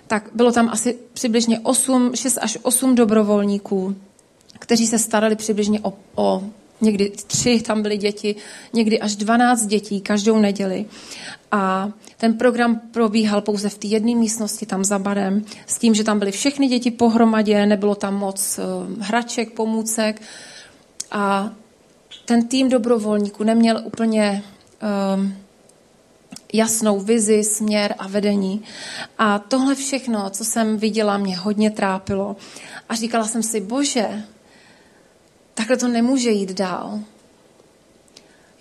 [0.07, 3.95] tak bylo tam asi přibližně 8, 6 až 8 dobrovolníků,
[4.61, 6.43] kteří se starali přibližně o, o
[6.81, 8.35] někdy tři tam byly děti,
[8.73, 10.85] někdy až 12 dětí každou neděli.
[11.51, 16.03] A ten program probíhal pouze v té jedné místnosti, tam za barem, s tím, že
[16.03, 20.21] tam byly všechny děti pohromadě, nebylo tam moc uh, hraček, pomůcek.
[21.11, 21.51] A
[22.25, 24.43] ten tým dobrovolníků neměl úplně
[25.15, 25.35] um,
[26.53, 28.63] jasnou vizi, směr a vedení.
[29.17, 32.35] A tohle všechno, co jsem viděla, mě hodně trápilo.
[32.89, 34.23] A říkala jsem si, bože,
[35.53, 36.99] takhle to nemůže jít dál.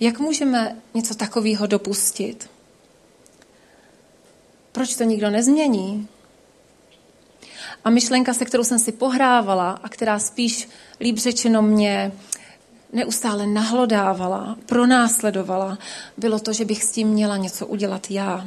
[0.01, 2.51] Jak můžeme něco takového dopustit?
[4.73, 6.09] Proč to nikdo nezmění?
[7.85, 10.69] A myšlenka, se kterou jsem si pohrávala a která spíš
[11.01, 12.13] líp řečeno mě
[12.93, 15.79] neustále nahlodávala, pronásledovala,
[16.17, 18.47] bylo to, že bych s tím měla něco udělat já.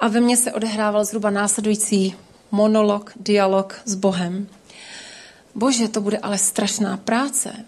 [0.00, 2.14] A ve mně se odehrával zhruba následující
[2.50, 4.48] monolog, dialog s Bohem.
[5.56, 7.64] Bože, to bude ale strašná práce.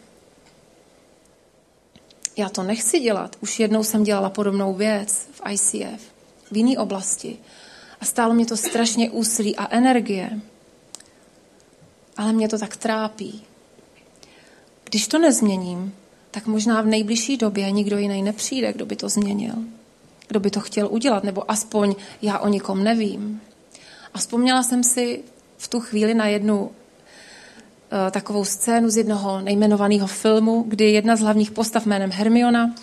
[2.36, 3.36] Já to nechci dělat.
[3.40, 6.02] Už jednou jsem dělala podobnou věc v ICF
[6.50, 7.38] v jiné oblasti.
[8.00, 10.40] A stálo mě to strašně úsilí a energie.
[12.16, 13.42] Ale mě to tak trápí.
[14.84, 15.94] Když to nezměním,
[16.30, 19.54] tak možná v nejbližší době nikdo jiný nepřijde, kdo by to změnil.
[20.28, 23.40] Kdo by to chtěl udělat, nebo aspoň já o nikom nevím.
[24.14, 25.22] A vzpomněla jsem si
[25.56, 26.70] v tu chvíli na jednu
[28.10, 32.74] takovou scénu z jednoho nejmenovaného filmu, kdy jedna z hlavních postav jménem Hermiona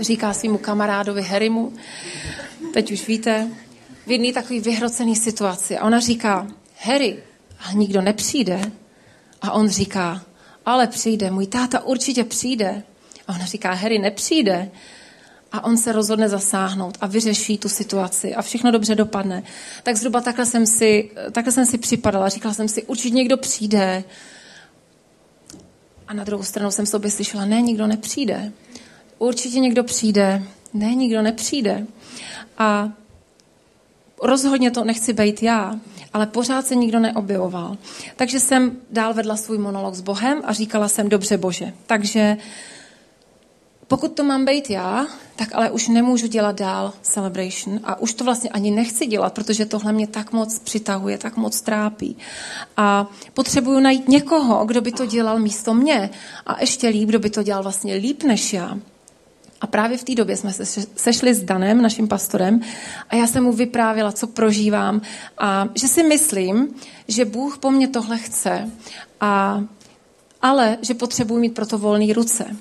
[0.00, 1.72] říká svýmu kamarádovi Harrymu,
[2.72, 3.48] teď už víte,
[4.06, 5.78] v jedné takové vyhrocené situaci.
[5.78, 6.46] A ona říká,
[6.80, 7.22] Harry,
[7.60, 8.72] a nikdo nepřijde.
[9.42, 10.22] A on říká,
[10.66, 12.82] ale přijde, můj táta určitě přijde.
[13.28, 14.70] A ona říká, Harry nepřijde.
[15.52, 19.42] A on se rozhodne zasáhnout a vyřeší tu situaci a všechno dobře dopadne.
[19.82, 22.28] Tak zhruba takhle jsem si, takhle jsem si připadala.
[22.28, 24.04] Říkala jsem si, určitě někdo přijde.
[26.08, 28.52] A na druhou stranu jsem sobě slyšela, ne, nikdo nepřijde.
[29.18, 30.42] Určitě někdo přijde.
[30.74, 31.86] Ne, nikdo nepřijde.
[32.58, 32.92] A
[34.22, 35.74] rozhodně to nechci být já,
[36.12, 37.76] ale pořád se nikdo neobjevoval.
[38.16, 41.72] Takže jsem dál vedla svůj monolog s Bohem a říkala jsem, dobře Bože.
[41.86, 42.36] Takže
[43.92, 48.24] pokud to mám být já, tak ale už nemůžu dělat dál celebration a už to
[48.24, 52.16] vlastně ani nechci dělat, protože tohle mě tak moc přitahuje, tak moc trápí.
[52.76, 56.10] A potřebuju najít někoho, kdo by to dělal místo mě
[56.46, 58.78] a ještě líp, kdo by to dělal vlastně líp než já.
[59.60, 62.60] A právě v té době jsme se sešli s Danem, naším pastorem,
[63.10, 65.00] a já jsem mu vyprávěla, co prožívám
[65.38, 66.74] a že si myslím,
[67.08, 68.70] že Bůh po mně tohle chce,
[69.20, 69.64] a,
[70.42, 72.56] ale že potřebuji mít proto volné ruce.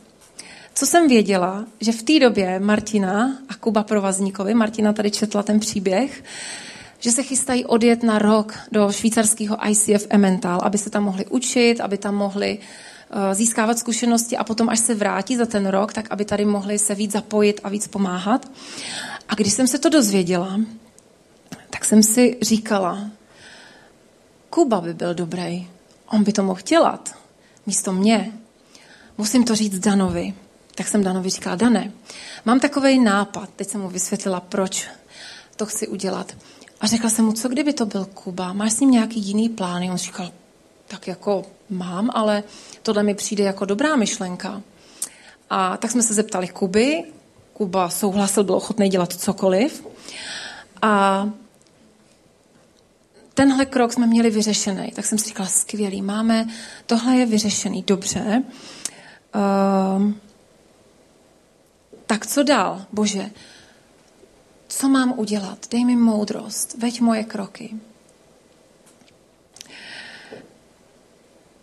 [0.74, 5.60] Co jsem věděla, že v té době Martina a Kuba Provazníkovi, Martina tady četla ten
[5.60, 6.24] příběh,
[7.00, 11.82] že se chystají odjet na rok do švýcarského ICF Emmental, aby se tam mohli učit,
[11.82, 12.60] aby tam mohli
[13.14, 16.80] Eh, získávat zkušenosti a potom, až se vrátí za ten rok, tak aby tady mohli
[16.80, 18.52] se víc zapojit a víc pomáhat.
[19.30, 20.60] A když jsem se to dozvěděla,
[21.69, 23.10] tak jsem si říkala,
[24.50, 25.67] Kuba by byl dobrý,
[26.08, 27.15] on by to mohl dělat
[27.65, 28.32] místo mě.
[29.17, 30.34] Musím to říct Danovi.
[30.76, 31.92] Tak jsem Danovi říkala, Dane,
[32.46, 33.50] mám takový nápad.
[33.56, 34.88] Teď jsem mu vysvětlila, proč
[35.56, 36.36] to chci udělat.
[36.82, 38.54] A řekla jsem mu, co kdyby to byl Kuba?
[38.54, 39.92] Máš s ním nějaký jiný plány?
[39.92, 40.32] On říkal,
[40.88, 42.44] tak jako mám, ale
[42.84, 44.62] tohle mi přijde jako dobrá myšlenka.
[45.50, 47.04] A tak jsme se zeptali Kuby.
[47.54, 49.88] Kuba souhlasil, byl ochotný dělat cokoliv.
[50.82, 51.30] A
[53.34, 54.92] tenhle krok jsme měli vyřešený.
[54.92, 56.48] Tak jsem si říkala, skvělý, máme,
[56.86, 58.44] tohle je vyřešený, dobře.
[59.36, 60.12] Uh,
[62.12, 63.32] tak co dál, Bože?
[64.68, 65.68] Co mám udělat?
[65.72, 67.74] Dej mi moudrost, veď moje kroky.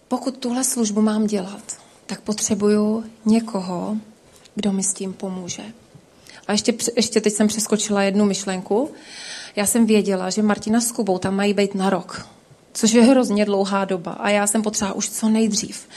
[0.08, 3.96] Pokud tuhle službu mám dělat, tak potřebuju někoho,
[4.54, 5.64] kdo mi s tím pomůže.
[6.46, 8.90] A ještě, ještě teď jsem přeskočila jednu myšlenku.
[9.56, 12.26] Já jsem věděla, že Martina s Kubou tam mají být na rok,
[12.72, 14.12] což je hrozně dlouhá doba.
[14.12, 15.88] A já jsem potřeba už co nejdřív,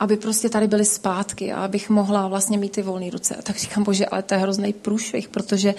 [0.00, 3.36] aby prostě tady byly zpátky a abych mohla vlastně mít ty volné ruce.
[3.36, 5.74] A tak říkám, bože, ale to je hrozný průšvih, protože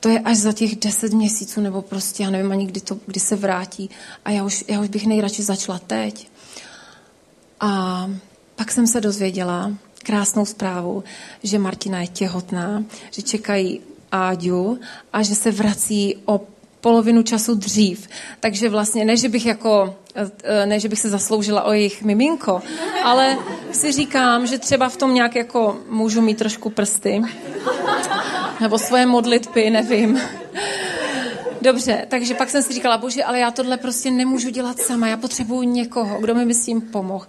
[0.00, 3.20] to je až za těch deset měsíců, nebo prostě, já nevím ani, kdy, to, kdy
[3.20, 3.90] se vrátí.
[4.24, 6.28] A já už, já už bych nejradši začala teď.
[7.60, 8.10] A
[8.56, 9.72] pak jsem se dozvěděla
[10.02, 11.04] krásnou zprávu,
[11.42, 13.80] že Martina je těhotná, že čekají
[14.12, 14.78] Áďu
[15.12, 16.40] a že se vrací o
[16.80, 18.08] polovinu času dřív.
[18.40, 19.96] Takže vlastně ne, že bych jako,
[20.44, 22.62] eh, ne, že bych se zasloužila o jejich miminko,
[23.04, 23.38] ale
[23.72, 27.22] si říkám, že třeba v tom nějak jako můžu mít trošku prsty.
[28.60, 30.20] Nebo svoje modlitby, nevím.
[31.62, 35.16] Dobře, takže pak jsem si říkala, bože, ale já tohle prostě nemůžu dělat sama, já
[35.16, 37.26] potřebuju někoho, kdo mi s tím pomohl.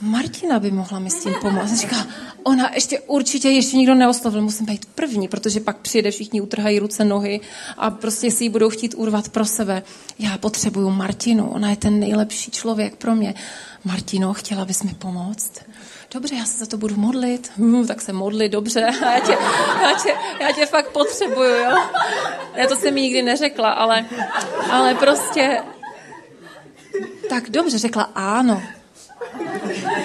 [0.00, 1.80] Martina by mohla mi s tím pomoct.
[1.80, 2.06] Říká,
[2.42, 7.04] ona ještě určitě ještě nikdo neoslovil, musím být první, protože pak přijede, všichni utrhají ruce,
[7.04, 7.40] nohy
[7.76, 9.82] a prostě si ji budou chtít urvat pro sebe.
[10.18, 13.34] Já potřebuju Martinu, ona je ten nejlepší člověk pro mě.
[13.84, 15.52] Martino, chtěla bys mi pomoct?
[16.14, 17.52] Dobře, já se za to budu modlit.
[17.58, 18.80] Hm, tak se modli, dobře.
[19.02, 19.32] Já tě,
[19.82, 21.76] já, tě, já tě fakt potřebuju, jo?
[22.54, 24.06] Já to jsem mi nikdy neřekla, ale,
[24.70, 25.62] ale prostě...
[27.28, 28.62] Tak dobře, řekla ano.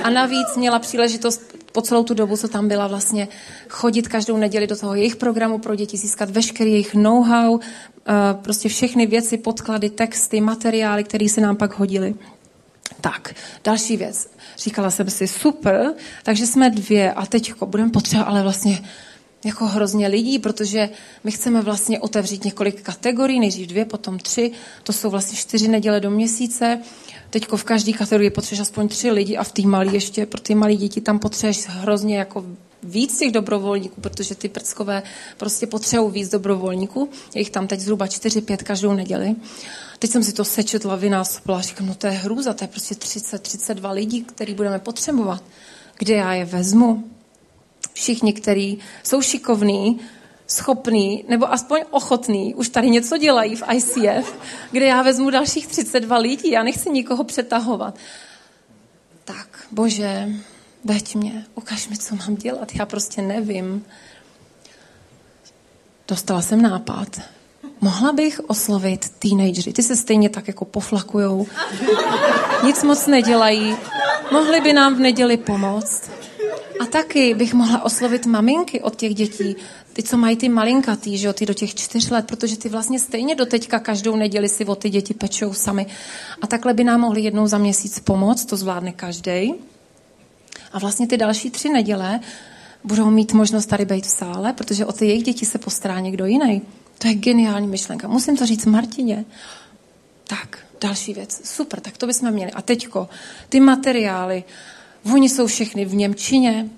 [0.04, 3.28] A navíc měla příležitost po celou tu dobu, co tam byla vlastně,
[3.70, 8.70] chodit každou neděli do toho jejich programu pro děti, získat veškerý jejich know-how, eh, prostě
[8.70, 12.16] všechny věci, podklady, texty, materiály, které se nám pak hodily.
[13.02, 14.30] Tak, další věc.
[14.58, 18.82] Říkala jsem si, super, takže jsme dvě a teď budeme potřebovat ale vlastně
[19.46, 20.90] jako hrozně lidí, protože
[21.24, 24.52] my chceme vlastně otevřít několik kategorií, nejdřív dvě, potom tři,
[24.84, 26.80] to jsou vlastně čtyři neděle do měsíce
[27.32, 30.56] Teď v každé kategorii potřebuješ aspoň tři lidi a v té malé ještě pro ty
[30.56, 32.46] malé děti tam potřebuješ hrozně jako
[32.84, 35.04] víc těch dobrovolníků, protože ty prckové
[35.38, 37.10] prostě potřebují víc dobrovolníků.
[37.36, 39.36] Je jich tam teď zhruba 4-5 každou neděli.
[40.00, 43.94] Teď jsem si to sečetla, vynásobila říkám, no to je hrůza, to je prostě 30-32
[43.94, 45.44] lidí, který budeme potřebovat.
[45.98, 47.04] Kde já je vezmu?
[47.94, 50.00] Všichni, kteří jsou šikovní,
[50.52, 54.36] schopný nebo aspoň ochotný už tady něco dělají v ICF,
[54.72, 57.95] kde já vezmu dalších 32 lidí, já nechci nikoho přetahovat.
[59.26, 60.30] Tak, bože,
[60.84, 63.86] veď mě, ukaž mi, co mám dělat, já prostě nevím.
[66.08, 67.08] Dostala jsem nápad.
[67.82, 69.74] Mohla bych oslovit teenagery.
[69.74, 71.47] Ty se stejně tak jako poflakujou.
[72.64, 73.76] Nic moc nedělají.
[74.32, 76.12] Mohli by nám v neděli pomoct.
[76.82, 79.56] A taky bych mohla oslovit maminky od těch dětí,
[79.94, 83.00] ty, co mají ty malinkatý, že jo, ty do těch čtyř let, protože ty vlastně
[83.00, 85.86] stejně do teďka každou neděli si o ty děti pečou sami.
[86.42, 89.54] A takhle by nám mohli jednou za měsíc pomoct, to zvládne každý.
[90.72, 92.20] A vlastně ty další tři neděle
[92.84, 96.26] budou mít možnost tady být v sále, protože o ty jejich děti se postará někdo
[96.26, 96.62] jiný.
[96.98, 98.08] To je geniální myšlenka.
[98.08, 99.26] Musím to říct Martině.
[100.28, 101.42] Tak, další věc.
[101.44, 102.52] Super, tak to bychom měli.
[102.52, 103.10] A teďko,
[103.50, 104.44] ty materiály,
[105.14, 106.70] oni jsou všechny v Němčině,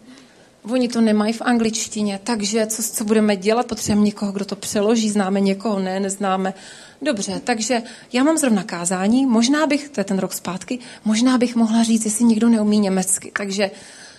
[0.72, 3.66] Oni to nemají v angličtině, takže co, co budeme dělat?
[3.68, 6.54] Potřebujeme někoho, kdo to přeloží, známe někoho, ne, neznáme.
[7.02, 7.82] Dobře, takže
[8.14, 12.06] já mám zrovna kázání, možná bych, to je ten rok zpátky, možná bych mohla říct,
[12.06, 13.32] jestli někdo neumí německy.
[13.38, 13.72] Takže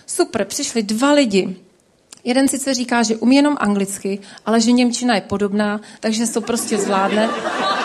[0.05, 1.55] super, přišli dva lidi,
[2.27, 6.77] Jeden sice říká, že umí jenom anglicky, ale že Němčina je podobná, takže to prostě
[6.77, 7.29] zvládne.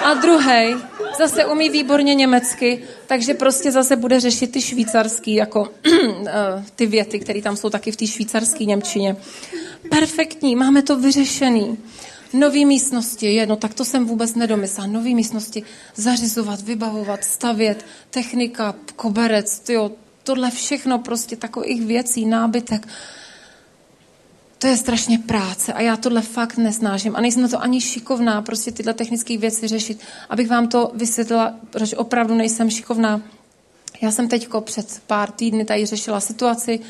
[0.05, 0.75] A druhý
[1.21, 5.69] zase umí výborně německy, takže prostě zase bude řešit ty švýcarský, jako
[6.27, 9.17] eh, ty věty, které tam jsou taky v té švýcarské Němčině.
[9.91, 11.79] Perfektní, máme to vyřešený.
[12.33, 14.87] Nový místnosti, jedno, tak to jsem vůbec nedomyslela.
[14.87, 15.63] Nový místnosti,
[15.97, 19.91] zařizovat, vybavovat, stavět, technika, koberec, tyjo,
[20.23, 22.89] tohle všechno prostě takových věcí, nábytek
[24.61, 28.43] to je strašně práce a já tohle fakt nesnážím a nejsem na to ani šikovná
[28.43, 30.01] prostě tyhle technické věci řešit.
[30.31, 33.23] Abych vám to vysvětlila, protože opravdu nejsem šikovná.
[34.03, 36.81] Já jsem teďko před pár týdny tady řešila situaci,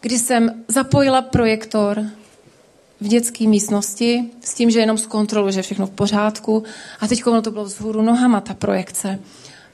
[0.00, 2.04] kdy jsem zapojila projektor
[3.00, 6.62] v dětské místnosti s tím, že jenom zkontroluji, že je všechno v pořádku.
[7.00, 9.18] A teď to bylo vzhůru nohama, ta projekce.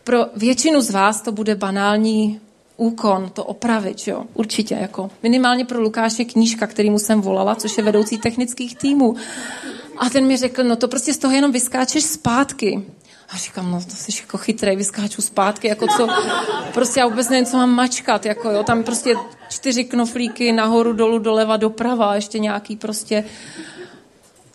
[0.04, 2.40] Pro většinu z vás to bude banální
[2.76, 7.84] úkon to opravit, jo, určitě, jako minimálně pro Lukáše knížka, kterýmu jsem volala, což je
[7.84, 9.16] vedoucí technických týmů.
[9.98, 12.82] A ten mi řekl, no to prostě z toho jenom vyskáčeš zpátky.
[13.28, 16.08] A říkám, no to jsi jako chytrý, vyskáču zpátky, jako co,
[16.74, 19.14] prostě já vůbec nevím, co mám mačkat, jako jo, tam prostě
[19.48, 23.24] čtyři knoflíky nahoru, dolů, doleva, doprava, ještě nějaký prostě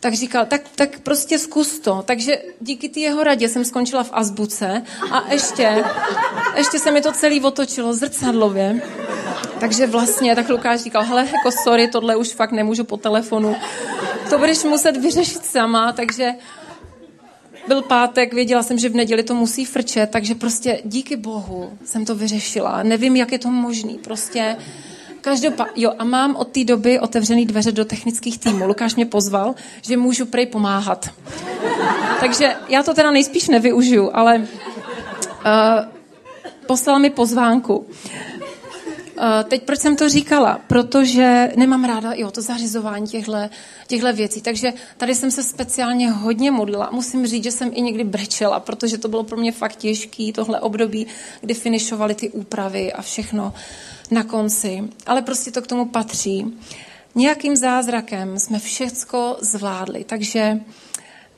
[0.01, 2.03] tak říkal, tak, tak prostě zkus to.
[2.05, 5.83] Takže díky té jeho radě jsem skončila v azbuce a ještě,
[6.55, 8.81] ještě se mi to celý otočilo zrcadlově.
[9.59, 13.55] Takže vlastně, tak Lukáš říkal, hele, jako sorry, tohle už fakt nemůžu po telefonu.
[14.29, 16.31] To budeš muset vyřešit sama, takže
[17.67, 22.05] byl pátek, věděla jsem, že v neděli to musí frčet, takže prostě díky bohu jsem
[22.05, 22.83] to vyřešila.
[22.83, 23.93] Nevím, jak je to možný.
[23.93, 24.55] Prostě
[25.21, 28.67] Každopádně, jo, a mám od té doby otevřený dveře do technických týmů.
[28.67, 31.09] Lukáš mě pozval, že můžu prej pomáhat.
[32.19, 34.45] Takže já to teda nejspíš nevyužiju, ale uh,
[36.65, 37.85] poslal mi pozvánku.
[39.21, 40.61] Uh, teď proč jsem to říkala?
[40.67, 43.07] Protože nemám ráda jo, to zařizování
[43.87, 44.41] těchto věcí.
[44.41, 46.89] Takže tady jsem se speciálně hodně modlila.
[46.91, 50.59] Musím říct, že jsem i někdy brečela, protože to bylo pro mě fakt těžký, tohle
[50.59, 51.07] období,
[51.41, 53.53] kdy finišovaly ty úpravy a všechno.
[54.11, 56.57] Na konci, ale prostě to k tomu patří.
[57.15, 60.59] Nějakým zázrakem jsme všecko zvládli, takže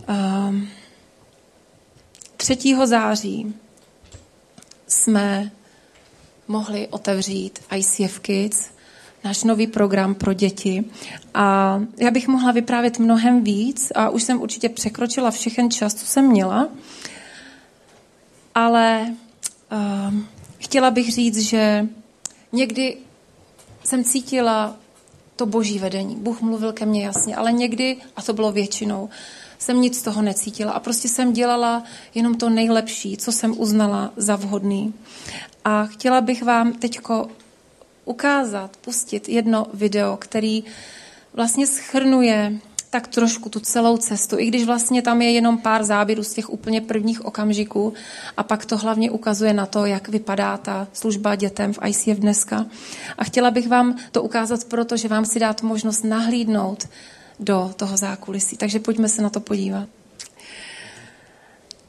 [0.10, 0.68] uh, ehm,
[2.38, 2.58] 3.
[2.86, 3.54] září
[4.88, 5.52] jsme
[6.48, 8.70] mohli otevřít ICF Kids,
[9.24, 10.84] náš nový program pro děti.
[11.34, 16.06] A já bych mohla vyprávět mnohem víc a už jsem určitě překročila všechen čas, co
[16.06, 16.70] jsem měla.
[18.56, 19.14] Ale
[19.72, 20.14] uh,
[20.60, 21.88] chtěla bych říct, že
[22.54, 22.98] Někdy
[23.84, 24.76] jsem cítila
[25.36, 26.16] to boží vedení.
[26.16, 29.10] Bůh mluvil ke mně jasně, ale někdy, a to bylo většinou,
[29.60, 31.84] jsem nic z toho necítila a prostě jsem dělala
[32.16, 34.94] jenom to nejlepší, co jsem uznala za vhodný.
[35.66, 37.28] A chtěla bych vám teďko
[38.05, 40.64] ukázat, pustit jedno video, který
[41.34, 42.53] vlastně schrnuje
[42.93, 46.49] tak trošku tu celou cestu, i když vlastně tam je jenom pár záběrů z těch
[46.49, 47.93] úplně prvních okamžiků
[48.38, 52.66] a pak to hlavně ukazuje na to, jak vypadá ta služba dětem v ICF dneska.
[53.18, 56.88] A chtěla bych vám to ukázat proto, že vám si dát možnost nahlídnout
[57.39, 58.57] do toho zákulisí.
[58.57, 59.89] Takže pojďme se na to podívat.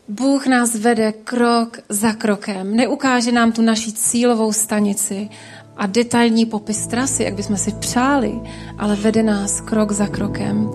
[0.09, 2.77] Bůh nás vede krok za krokem.
[2.77, 5.29] Neukáže nám tu naši cílovou stanici
[5.77, 8.41] a detailní popis trasy, jak bychom si přáli,
[8.79, 10.71] ale vede nás krok za krokem.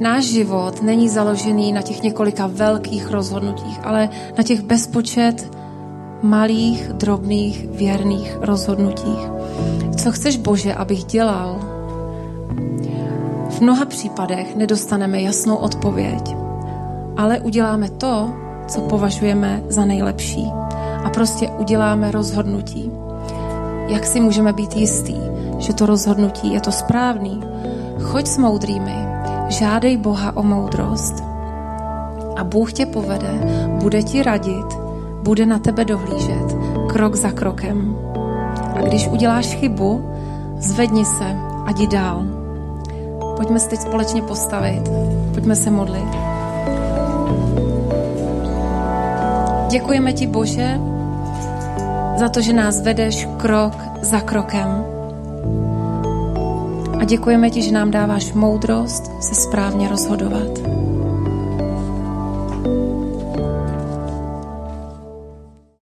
[0.00, 4.08] Náš život není založený na těch několika velkých rozhodnutích, ale
[4.38, 5.50] na těch bezpočet
[6.22, 9.30] malých, drobných, věrných rozhodnutích.
[9.96, 11.60] Co chceš, Bože, abych dělal?
[13.50, 16.36] V mnoha případech nedostaneme jasnou odpověď,
[17.16, 20.52] ale uděláme to, co považujeme za nejlepší.
[21.04, 22.90] A prostě uděláme rozhodnutí.
[23.88, 25.16] Jak si můžeme být jistý,
[25.58, 27.42] že to rozhodnutí je to správný?
[28.02, 28.96] Choď s moudrými,
[29.48, 31.24] žádej Boha o moudrost
[32.36, 33.30] a Bůh tě povede,
[33.82, 34.78] bude ti radit,
[35.22, 36.56] bude na tebe dohlížet
[36.88, 37.96] krok za krokem.
[38.74, 40.10] A když uděláš chybu,
[40.58, 41.36] zvedni se
[41.66, 42.24] a jdi dál.
[43.36, 44.82] Pojďme se teď společně postavit,
[45.34, 46.25] pojďme se modlit.
[49.70, 50.80] Děkujeme ti, Bože,
[52.16, 54.84] za to, že nás vedeš krok za krokem.
[57.00, 60.85] A děkujeme ti, že nám dáváš moudrost se správně rozhodovat.